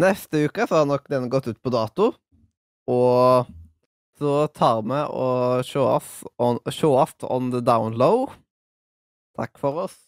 Neste 0.00 0.46
uke 0.48 0.66
så 0.68 0.80
har 0.80 0.88
nok 0.88 1.06
den 1.12 1.28
gått 1.32 1.46
ut 1.52 1.60
på 1.62 1.70
dato, 1.72 2.08
og 2.90 3.52
så 4.18 4.46
tar 4.48 4.82
vi 4.86 5.02
og 5.12 5.64
show 5.68 5.84
off 5.84 6.24
on, 6.38 6.58
show 6.72 6.94
off 6.96 7.14
on 7.22 7.50
the 7.52 7.60
down 7.60 7.98
low. 8.00 8.30
Takk 9.36 9.58
for 9.60 9.84
oss. 9.84 10.05